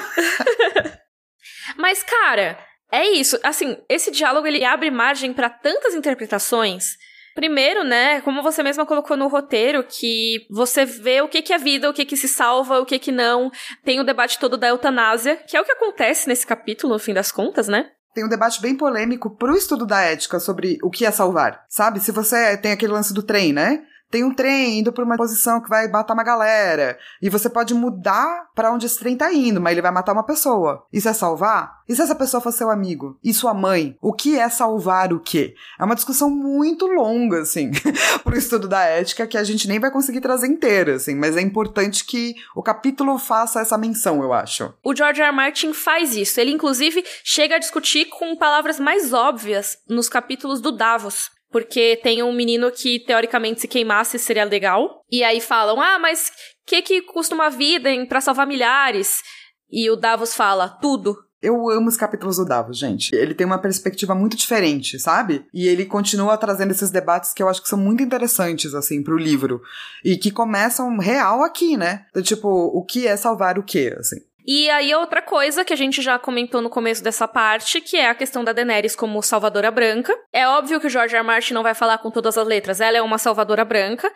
[1.77, 2.57] Mas, cara,
[2.93, 3.37] é isso.
[3.43, 6.97] Assim, esse diálogo ele abre margem para tantas interpretações
[7.35, 11.59] Primeiro, né, como você mesma colocou no roteiro, que você vê o que, que é
[11.59, 13.51] vida, o que, que se salva, o que, que não.
[13.85, 17.13] Tem o debate todo da eutanásia, que é o que acontece nesse capítulo, no fim
[17.13, 17.91] das contas, né?
[18.15, 21.65] tem um debate bem polêmico pro estudo da ética sobre o que é salvar.
[21.69, 21.99] Sabe?
[21.99, 23.83] Se você tem aquele lance do trem, né?
[24.15, 26.97] Tem um trem indo para uma posição que vai matar uma galera.
[27.21, 30.23] E você pode mudar para onde esse trem tá indo, mas ele vai matar uma
[30.23, 30.87] pessoa.
[30.93, 31.81] Isso é salvar?
[31.89, 33.19] E se essa pessoa for seu amigo?
[33.25, 33.99] E sua mãe?
[34.01, 35.57] O que é salvar o quê?
[35.81, 37.73] É uma discussão muito longa, assim,
[38.23, 41.41] pro estudo da ética que a gente nem vai conseguir trazer inteira, assim, mas é
[41.41, 44.73] importante que o capítulo faça essa menção, eu acho.
[44.85, 45.31] O George R.
[45.31, 45.37] R.
[45.37, 46.39] Martin faz isso.
[46.39, 52.21] Ele, inclusive, chega a discutir com palavras mais óbvias nos capítulos do Davos porque tem
[52.21, 55.05] um menino que teoricamente se queimasse seria legal.
[55.09, 56.33] E aí falam: "Ah, mas
[56.67, 59.23] que que custa uma vida para salvar milhares?"
[59.71, 61.17] E o Davos fala: "Tudo".
[61.41, 63.15] Eu amo os capítulos do Davos, gente.
[63.15, 65.47] Ele tem uma perspectiva muito diferente, sabe?
[65.55, 69.17] E ele continua trazendo esses debates que eu acho que são muito interessantes, assim, pro
[69.17, 69.63] livro.
[70.03, 72.07] E que começam real aqui, né?
[72.23, 74.17] Tipo, o que é salvar o quê, assim.
[74.47, 78.09] E aí outra coisa que a gente já comentou no começo dessa parte, que é
[78.09, 80.15] a questão da Daenerys como salvadora branca.
[80.33, 81.21] É óbvio que o George R.
[81.21, 81.27] R.
[81.27, 84.13] Martin não vai falar com todas as letras, ela é uma salvadora branca,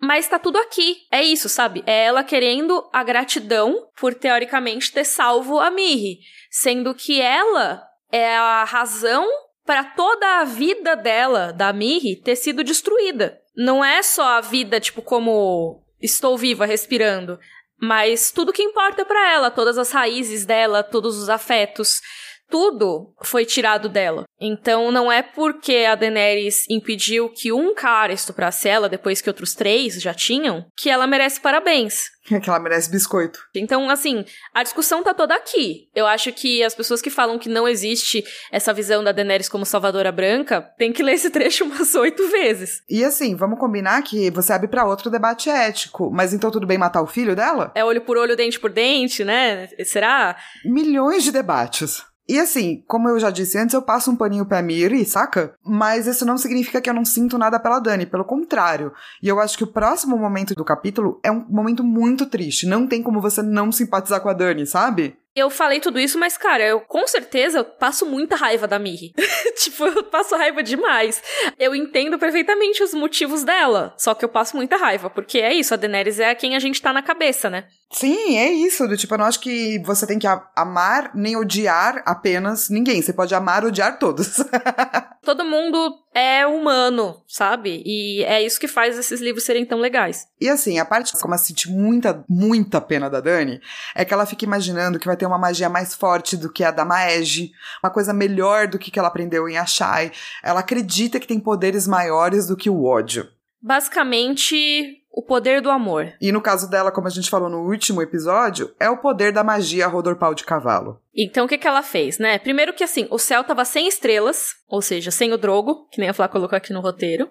[0.00, 0.96] mas tá tudo aqui.
[1.12, 1.82] É isso, sabe?
[1.86, 6.20] É ela querendo a gratidão por teoricamente ter salvo a Mirri,
[6.50, 9.26] sendo que ela é a razão
[9.66, 13.38] para toda a vida dela, da Mirri, ter sido destruída.
[13.56, 17.38] não é só a vida, tipo, como estou viva, respirando,
[17.80, 22.00] mas tudo que importa para ela, todas as raízes dela, todos os afetos,
[22.48, 24.24] tudo foi tirado dela.
[24.40, 29.54] Então não é porque a Daenerys impediu que um cara estuprasse ela depois que outros
[29.54, 32.16] três já tinham, que ela merece parabéns.
[32.42, 33.38] que ela merece biscoito.
[33.54, 35.88] Então, assim, a discussão tá toda aqui.
[35.94, 39.64] Eu acho que as pessoas que falam que não existe essa visão da Daenerys como
[39.64, 42.82] salvadora branca, tem que ler esse trecho umas oito vezes.
[42.88, 46.78] E assim, vamos combinar que você abre para outro debate ético, mas então tudo bem
[46.78, 47.72] matar o filho dela?
[47.74, 49.68] É olho por olho, dente por dente, né?
[49.84, 50.36] Será?
[50.64, 52.02] Milhões de debates.
[52.28, 55.54] E assim, como eu já disse antes, eu passo um paninho pra Miri, saca?
[55.64, 58.92] Mas isso não significa que eu não sinto nada pela Dani, pelo contrário.
[59.22, 62.66] E eu acho que o próximo momento do capítulo é um momento muito triste.
[62.66, 65.16] Não tem como você não simpatizar com a Dani, sabe?
[65.36, 69.12] Eu falei tudo isso, mas, cara, eu com certeza passo muita raiva da Miri.
[69.62, 71.22] tipo, eu passo raiva demais.
[71.58, 75.74] Eu entendo perfeitamente os motivos dela, só que eu passo muita raiva, porque é isso,
[75.74, 77.66] a Daenerys é quem a gente tá na cabeça, né?
[77.92, 78.88] Sim, é isso.
[78.88, 80.26] Do tipo, eu não acho que você tem que
[80.56, 83.02] amar nem odiar apenas ninguém.
[83.02, 84.36] Você pode amar odiar todos.
[85.22, 87.82] Todo mundo é humano, sabe?
[87.84, 90.26] E é isso que faz esses livros serem tão legais.
[90.40, 93.60] E assim, a parte que eu senti muita, muita pena da Dani
[93.94, 96.70] é que ela fica imaginando que vai ter uma magia mais forte do que a
[96.70, 97.52] da Maege,
[97.84, 100.10] uma coisa melhor do que, que ela aprendeu em Ashai.
[100.42, 103.28] Ela acredita que tem poderes maiores do que o ódio.
[103.60, 106.12] Basicamente, o poder do amor.
[106.20, 109.42] E no caso dela, como a gente falou no último episódio, é o poder da
[109.42, 111.00] magia rodor-pau de cavalo.
[111.14, 112.38] Então o que, que ela fez, né?
[112.38, 116.10] Primeiro que assim, o céu tava sem estrelas, ou seja, sem o Drogo, que nem
[116.10, 117.30] a Flá colocou aqui no roteiro.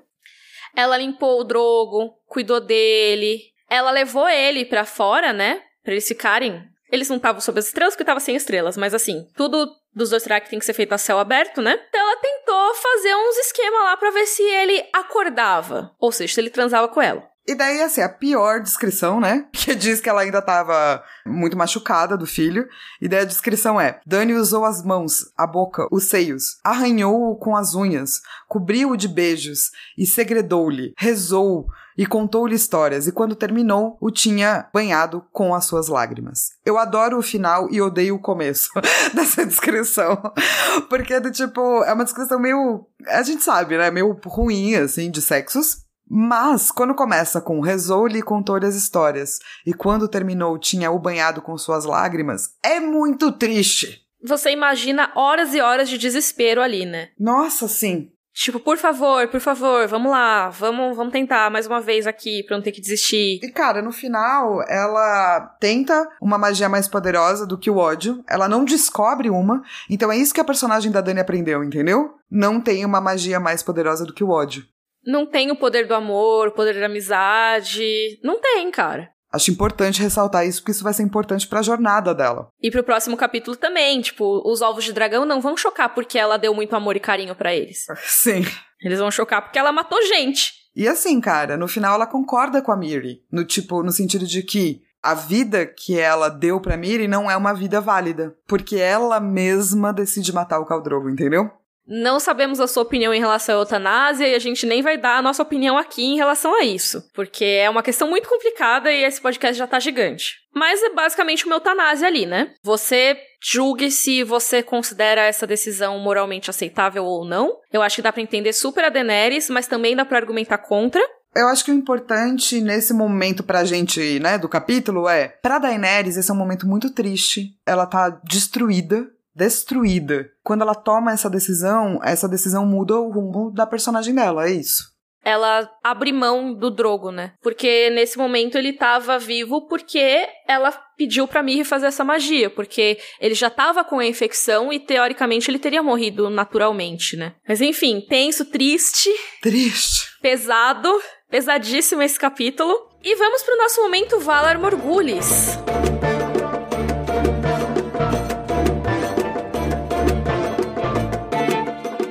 [0.76, 3.40] Ela limpou o Drogo, cuidou dele.
[3.70, 5.62] Ela levou ele para fora, né?
[5.84, 6.64] Pra eles ficarem.
[6.92, 10.24] Eles não estavam sob as estrelas porque tava sem estrelas, mas assim, tudo dos dois
[10.24, 11.80] tracks tem que ser feito a céu aberto, né?
[11.88, 16.42] Então ela tentou fazer uns esquemas lá para ver se ele acordava, ou seja, se
[16.42, 17.35] ele transava com ela.
[17.48, 19.46] E daí, assim, a pior descrição, né?
[19.54, 22.68] Que diz que ela ainda tava muito machucada do filho.
[23.02, 27.56] E daí a descrição é: Dani usou as mãos, a boca, os seios, arranhou-o com
[27.56, 31.68] as unhas, cobriu-o de beijos e segredou-lhe, rezou
[31.98, 33.08] e contou-lhe histórias.
[33.08, 36.52] E quando terminou, o tinha banhado com as suas lágrimas.
[36.66, 38.70] Eu adoro o final e odeio o começo
[39.14, 40.22] dessa descrição.
[40.90, 42.86] Porque, do tipo, é uma descrição meio.
[43.08, 43.90] A gente sabe, né?
[43.92, 45.85] Meio ruim, assim, de sexos.
[46.10, 51.42] Mas, quando começa com rezou-lhe e contou-lhe as histórias, e quando terminou tinha o banhado
[51.42, 54.02] com suas lágrimas, é muito triste.
[54.24, 57.10] Você imagina horas e horas de desespero ali, né?
[57.20, 58.12] Nossa, sim.
[58.34, 62.58] Tipo, por favor, por favor, vamos lá, vamos, vamos tentar mais uma vez aqui pra
[62.58, 63.40] não ter que desistir.
[63.42, 68.22] E cara, no final, ela tenta uma magia mais poderosa do que o ódio.
[68.30, 69.62] Ela não descobre uma.
[69.90, 72.16] Então é isso que a personagem da Dani aprendeu, entendeu?
[72.30, 74.66] Não tem uma magia mais poderosa do que o ódio
[75.06, 78.20] não tem o poder do amor, o poder da amizade.
[78.24, 79.10] Não tem, cara.
[79.32, 82.48] Acho importante ressaltar isso, porque isso vai ser importante para a jornada dela.
[82.62, 86.38] E pro próximo capítulo também, tipo, os ovos de dragão não vão chocar porque ela
[86.38, 87.86] deu muito amor e carinho para eles.
[88.06, 88.46] Sim.
[88.82, 90.54] Eles vão chocar porque ela matou gente.
[90.74, 94.42] E assim, cara, no final ela concorda com a Miri, no tipo, no sentido de
[94.42, 99.20] que a vida que ela deu pra Miri não é uma vida válida, porque ela
[99.20, 101.52] mesma decide matar o Caldrogo, entendeu?
[101.88, 105.18] Não sabemos a sua opinião em relação à eutanásia e a gente nem vai dar
[105.18, 109.04] a nossa opinião aqui em relação a isso, porque é uma questão muito complicada e
[109.04, 110.38] esse podcast já tá gigante.
[110.54, 112.54] Mas é basicamente uma eutanásia ali, né?
[112.64, 117.58] Você julgue se você considera essa decisão moralmente aceitável ou não.
[117.72, 121.02] Eu acho que dá para entender super a Daenerys, mas também dá para argumentar contra.
[121.36, 126.16] Eu acho que o importante nesse momento pra gente, né, do capítulo é, pra Daenerys
[126.16, 127.50] esse é um momento muito triste.
[127.66, 129.06] Ela tá destruída,
[129.36, 130.30] destruída.
[130.44, 134.96] Quando ela toma essa decisão, essa decisão muda o rumo da personagem dela, é isso.
[135.26, 137.34] Ela abre mão do Drogo, né?
[137.42, 143.00] Porque nesse momento ele tava vivo porque ela pediu pra Mirri fazer essa magia, porque
[143.20, 147.34] ele já tava com a infecção e teoricamente ele teria morrido naturalmente, né?
[147.48, 149.10] Mas enfim, tenso, triste.
[149.42, 150.12] Triste.
[150.22, 150.92] Pesado,
[151.28, 152.76] pesadíssimo esse capítulo.
[153.04, 155.58] E vamos pro nosso momento Valar Morgulis.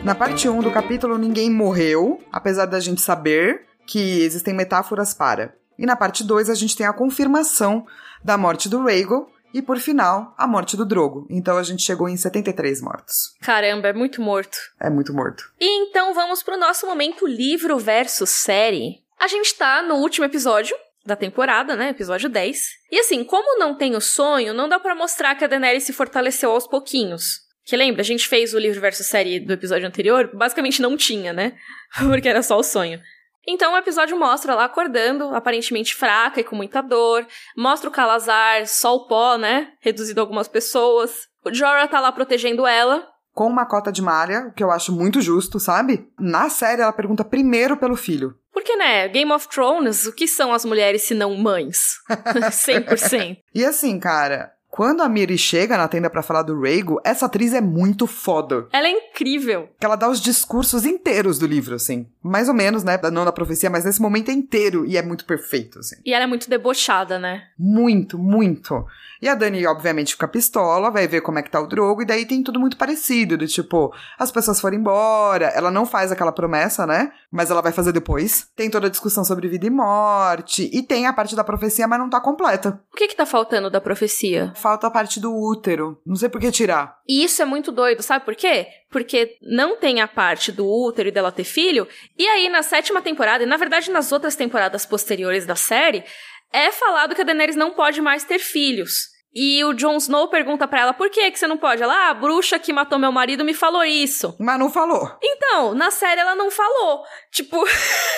[0.04, 5.56] Na parte 1 do capítulo, ninguém morreu, apesar da gente saber que existem metáforas para.
[5.78, 7.86] E na parte 2, a gente tem a confirmação
[8.22, 11.26] da morte do Rhaegal e, por final, a morte do Drogo.
[11.30, 13.34] Então a gente chegou em 73 mortos.
[13.40, 14.58] Caramba, é muito morto.
[14.78, 15.50] É muito morto.
[15.58, 19.02] E então vamos pro nosso momento livro versus série.
[19.18, 20.76] A gente tá no último episódio
[21.06, 21.88] da temporada, né?
[21.88, 22.68] Episódio 10.
[22.92, 25.94] E assim, como não tem o sonho, não dá para mostrar que a Daenerys se
[25.94, 27.43] fortaleceu aos pouquinhos.
[27.66, 31.32] Que lembra, a gente fez o livro versus série do episódio anterior, basicamente não tinha,
[31.32, 31.54] né?
[31.98, 33.00] Porque era só o sonho.
[33.46, 37.26] Então o episódio mostra ela acordando, aparentemente fraca e com muita dor.
[37.56, 39.72] Mostra o Calazar, só o pó, né?
[39.80, 41.28] Reduzido a algumas pessoas.
[41.44, 43.06] O Jorah tá lá protegendo ela.
[43.34, 46.06] Com uma cota de malha, o que eu acho muito justo, sabe?
[46.18, 48.34] Na série, ela pergunta primeiro pelo filho.
[48.52, 51.96] Porque, né, Game of Thrones, o que são as mulheres se não mães?
[52.08, 53.36] 100%.
[53.52, 57.54] e assim, cara, quando a Miri chega na tenda para falar do Rhaego, essa atriz
[57.54, 58.66] é muito foda.
[58.72, 59.68] Ela é incrível.
[59.80, 62.08] Ela dá os discursos inteiros do livro, assim.
[62.20, 62.98] Mais ou menos, né?
[63.12, 64.84] Não da profecia, mas nesse momento é inteiro.
[64.84, 65.94] E é muito perfeito, assim.
[66.04, 67.44] E ela é muito debochada, né?
[67.56, 68.84] Muito, muito.
[69.24, 72.04] E a Dani, obviamente, fica pistola, vai ver como é que tá o Drogo, e
[72.04, 76.30] daí tem tudo muito parecido, do tipo, as pessoas foram embora, ela não faz aquela
[76.30, 77.10] promessa, né?
[77.32, 78.46] Mas ela vai fazer depois.
[78.54, 81.98] Tem toda a discussão sobre vida e morte, e tem a parte da profecia, mas
[81.98, 82.78] não tá completa.
[82.92, 84.52] O que que tá faltando da profecia?
[84.56, 85.98] Falta a parte do útero.
[86.04, 86.98] Não sei por que tirar.
[87.08, 88.66] E isso é muito doido, sabe por quê?
[88.90, 93.00] Porque não tem a parte do útero e dela ter filho, e aí na sétima
[93.00, 96.04] temporada, e na verdade nas outras temporadas posteriores da série,
[96.52, 99.13] é falado que a Daenerys não pode mais ter filhos.
[99.34, 101.82] E o Jon Snow pergunta para ela, por que que você não pode?
[101.82, 104.36] Ela, ah, a bruxa que matou meu marido me falou isso.
[104.38, 105.10] Mas não falou.
[105.22, 107.02] Então, na série ela não falou.
[107.32, 107.64] Tipo,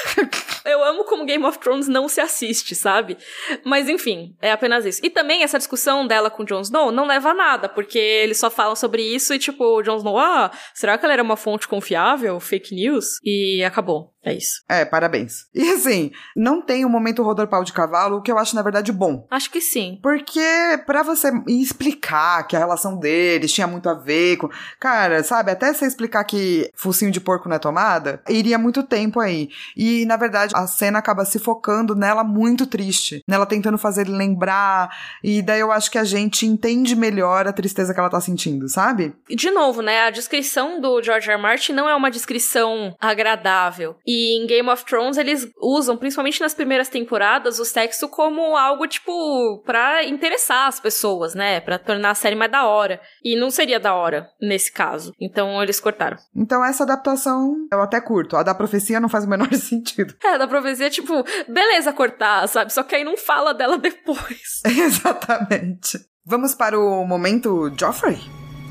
[0.67, 3.17] eu amo como Game of Thrones não se assiste, sabe?
[3.65, 5.01] Mas enfim, é apenas isso.
[5.03, 8.39] E também essa discussão dela com o Jon Snow não leva a nada, porque eles
[8.39, 11.37] só falam sobre isso e tipo, o Jon Snow, ah, será que ela era uma
[11.37, 12.39] fonte confiável?
[12.41, 13.19] Fake news?
[13.25, 14.13] E acabou.
[14.27, 14.65] É isso.
[14.69, 15.47] É, parabéns.
[15.55, 18.57] E assim, não tem o um momento rodar pau de cavalo, o que eu acho,
[18.57, 19.25] na verdade, bom.
[19.31, 20.01] Acho que sim.
[20.03, 20.41] Porque
[20.85, 24.49] para você explicar que a relação deles tinha muito a ver com.
[24.81, 29.21] Cara, sabe, até você explicar que focinho de porco não é tomada, iria muito tempo
[29.21, 29.49] aí.
[29.77, 33.23] E, na verdade, a cena acaba se focando nela muito triste.
[33.29, 34.91] Nela tentando fazer ele lembrar.
[35.23, 38.69] E daí eu acho que a gente entende melhor a tristeza que ela tá sentindo,
[38.69, 39.15] sabe?
[39.31, 40.01] De novo, né?
[40.01, 41.37] A descrição do George R.
[41.37, 41.43] R.
[41.43, 43.97] Martin não é uma descrição agradável.
[44.05, 48.57] E e em Game of Thrones eles usam, principalmente nas primeiras temporadas, o sexo como
[48.57, 51.61] algo, tipo, pra interessar as pessoas, né?
[51.61, 52.99] Pra tornar a série mais da hora.
[53.23, 55.13] E não seria da hora nesse caso.
[55.21, 56.17] Então eles cortaram.
[56.35, 58.37] Então essa adaptação eu até curto.
[58.37, 60.15] A da profecia não faz o menor sentido.
[60.25, 62.73] É, a da profecia, tipo, beleza cortar, sabe?
[62.73, 64.63] Só que aí não fala dela depois.
[64.65, 65.99] Exatamente.
[66.25, 68.19] Vamos para o momento Joffrey?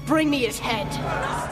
[0.08, 0.88] Bring me his head.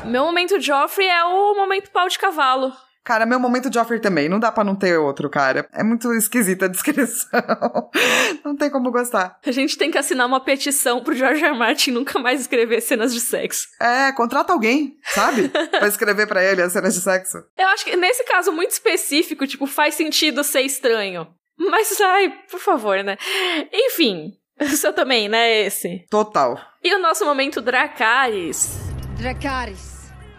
[0.05, 2.71] Meu momento Joffrey é o momento pau de cavalo.
[3.03, 4.29] Cara, meu momento Joffrey também.
[4.29, 5.67] Não dá pra não ter outro, cara.
[5.73, 7.29] É muito esquisita a descrição.
[8.45, 9.37] não tem como gostar.
[9.45, 11.57] A gente tem que assinar uma petição pro George R.
[11.57, 13.67] Martin nunca mais escrever cenas de sexo.
[13.79, 15.49] É, contrata alguém, sabe?
[15.69, 17.43] pra escrever para ele as cenas de sexo.
[17.57, 21.27] Eu acho que nesse caso muito específico, tipo, faz sentido ser estranho.
[21.57, 23.17] Mas, ai, por favor, né?
[23.71, 26.05] Enfim, o seu também, né, esse?
[26.09, 26.57] Total.
[26.83, 28.77] E o nosso momento Dracarys?
[29.17, 29.92] Dracarys.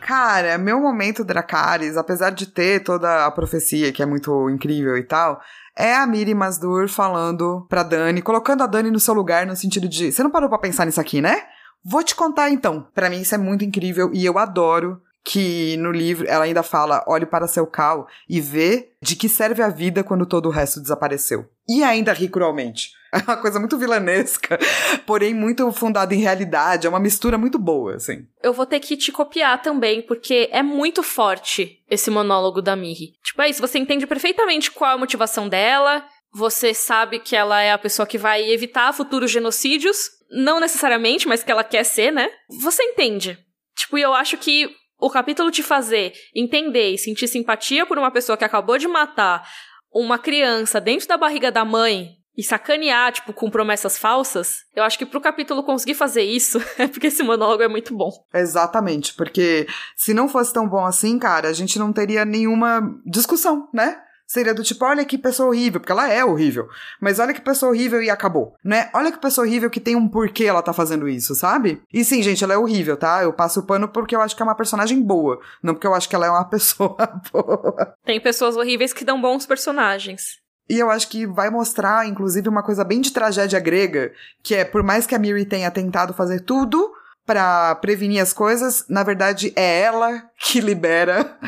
[0.06, 5.02] Cara, meu momento Dracarys, apesar de ter toda a profecia que é muito incrível e
[5.02, 5.40] tal,
[5.74, 9.88] é a Miri Masdur falando pra Dani, colocando a Dani no seu lugar no sentido
[9.88, 11.44] de, você não parou pra pensar nisso aqui, né?
[11.82, 12.86] Vou te contar então.
[12.94, 17.02] Para mim isso é muito incrível e eu adoro que no livro ela ainda fala:
[17.06, 20.80] olhe para seu cal e vê de que serve a vida quando todo o resto
[20.80, 21.48] desapareceu.
[21.66, 22.92] E ainda ri cruelmente.
[23.14, 24.58] É uma coisa muito vilanesca,
[25.06, 26.84] porém muito fundada em realidade.
[26.84, 28.26] É uma mistura muito boa, assim.
[28.42, 33.12] Eu vou ter que te copiar também, porque é muito forte esse monólogo da Miri.
[33.24, 37.62] Tipo, é isso, você entende perfeitamente qual é a motivação dela, você sabe que ela
[37.62, 40.10] é a pessoa que vai evitar futuros genocídios.
[40.28, 42.28] Não necessariamente, mas que ela quer ser, né?
[42.62, 43.38] Você entende.
[43.76, 48.10] Tipo, e eu acho que o capítulo te fazer entender e sentir simpatia por uma
[48.10, 49.48] pessoa que acabou de matar
[49.92, 54.98] uma criança dentro da barriga da mãe e sacanear, tipo, com promessas falsas, eu acho
[54.98, 58.10] que pro capítulo conseguir fazer isso, é porque esse monólogo é muito bom.
[58.34, 59.66] Exatamente, porque
[59.96, 64.00] se não fosse tão bom assim, cara, a gente não teria nenhuma discussão, né?
[64.26, 66.68] Seria do tipo, olha que pessoa horrível, porque ela é horrível.
[67.00, 68.90] Mas olha que pessoa horrível e acabou, né?
[68.94, 71.82] Olha que pessoa horrível que tem um porquê ela tá fazendo isso, sabe?
[71.92, 73.22] E sim, gente, ela é horrível, tá?
[73.22, 75.94] Eu passo o pano porque eu acho que é uma personagem boa, não porque eu
[75.94, 76.96] acho que ela é uma pessoa
[77.32, 77.94] boa.
[78.04, 80.42] Tem pessoas horríveis que dão bons personagens.
[80.68, 84.12] E eu acho que vai mostrar, inclusive, uma coisa bem de tragédia grega,
[84.42, 86.90] que é, por mais que a Miri tenha tentado fazer tudo
[87.26, 91.38] para prevenir as coisas, na verdade é ela que libera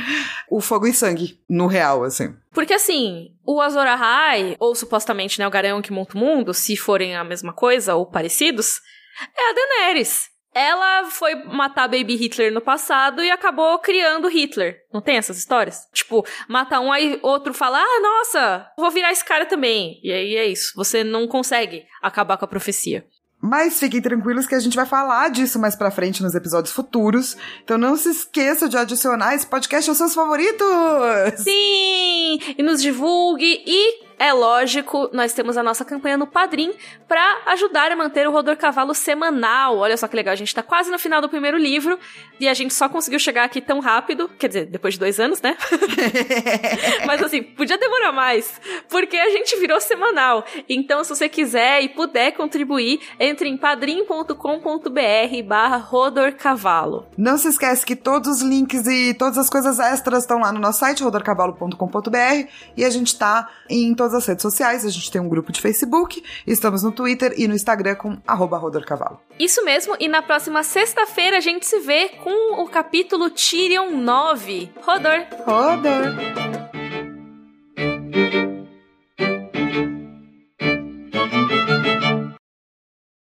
[0.51, 2.35] o fogo e sangue, no real, assim.
[2.53, 6.77] Porque assim, o Azor Ahai, ou supostamente né, o Garanhão que monta o mundo, se
[6.77, 8.81] forem a mesma coisa ou parecidos,
[9.37, 10.31] é a Daenerys.
[10.55, 14.79] Ela foi matar Baby Hitler no passado e acabou criando Hitler.
[14.91, 15.87] Não tem essas histórias?
[15.93, 20.01] Tipo, mata um, aí outro fala, ah, nossa, vou virar esse cara também.
[20.03, 20.73] E aí é isso.
[20.75, 23.05] Você não consegue acabar com a profecia.
[23.47, 27.37] Mas fiquem tranquilos que a gente vai falar disso mais pra frente nos episódios futuros.
[27.63, 30.67] Então não se esqueça de adicionar esse podcast aos seus favoritos!
[31.37, 32.41] Sim!
[32.59, 36.73] E nos divulgue e é lógico, nós temos a nossa campanha no Padrim
[37.07, 39.79] para ajudar a manter o Rodor Cavalo semanal.
[39.79, 41.99] Olha só que legal, a gente tá quase no final do primeiro livro
[42.41, 45.43] e a gente só conseguiu chegar aqui tão rápido, quer dizer, depois de dois anos,
[45.43, 45.57] né?
[47.07, 50.45] Mas assim, podia demorar mais, porque a gente virou semanal.
[50.69, 54.35] Então, se você quiser e puder contribuir, entre em padrim.com.br
[55.47, 57.07] barra Rodor Cavalo.
[57.17, 60.61] Não se esquece que todos os links e todas as coisas extras estão lá no
[60.61, 65.21] nosso site, rodorcavalo.com.br e a gente tá em todas as redes sociais, a gente tem
[65.21, 69.21] um grupo de Facebook, estamos no Twitter e no Instagram com @rodorcavalo.
[69.39, 74.71] Isso mesmo, e na próxima sexta-feira a gente se vê com o capítulo Tyrion 9.
[74.81, 75.27] Rodor.
[75.45, 76.17] Rodor.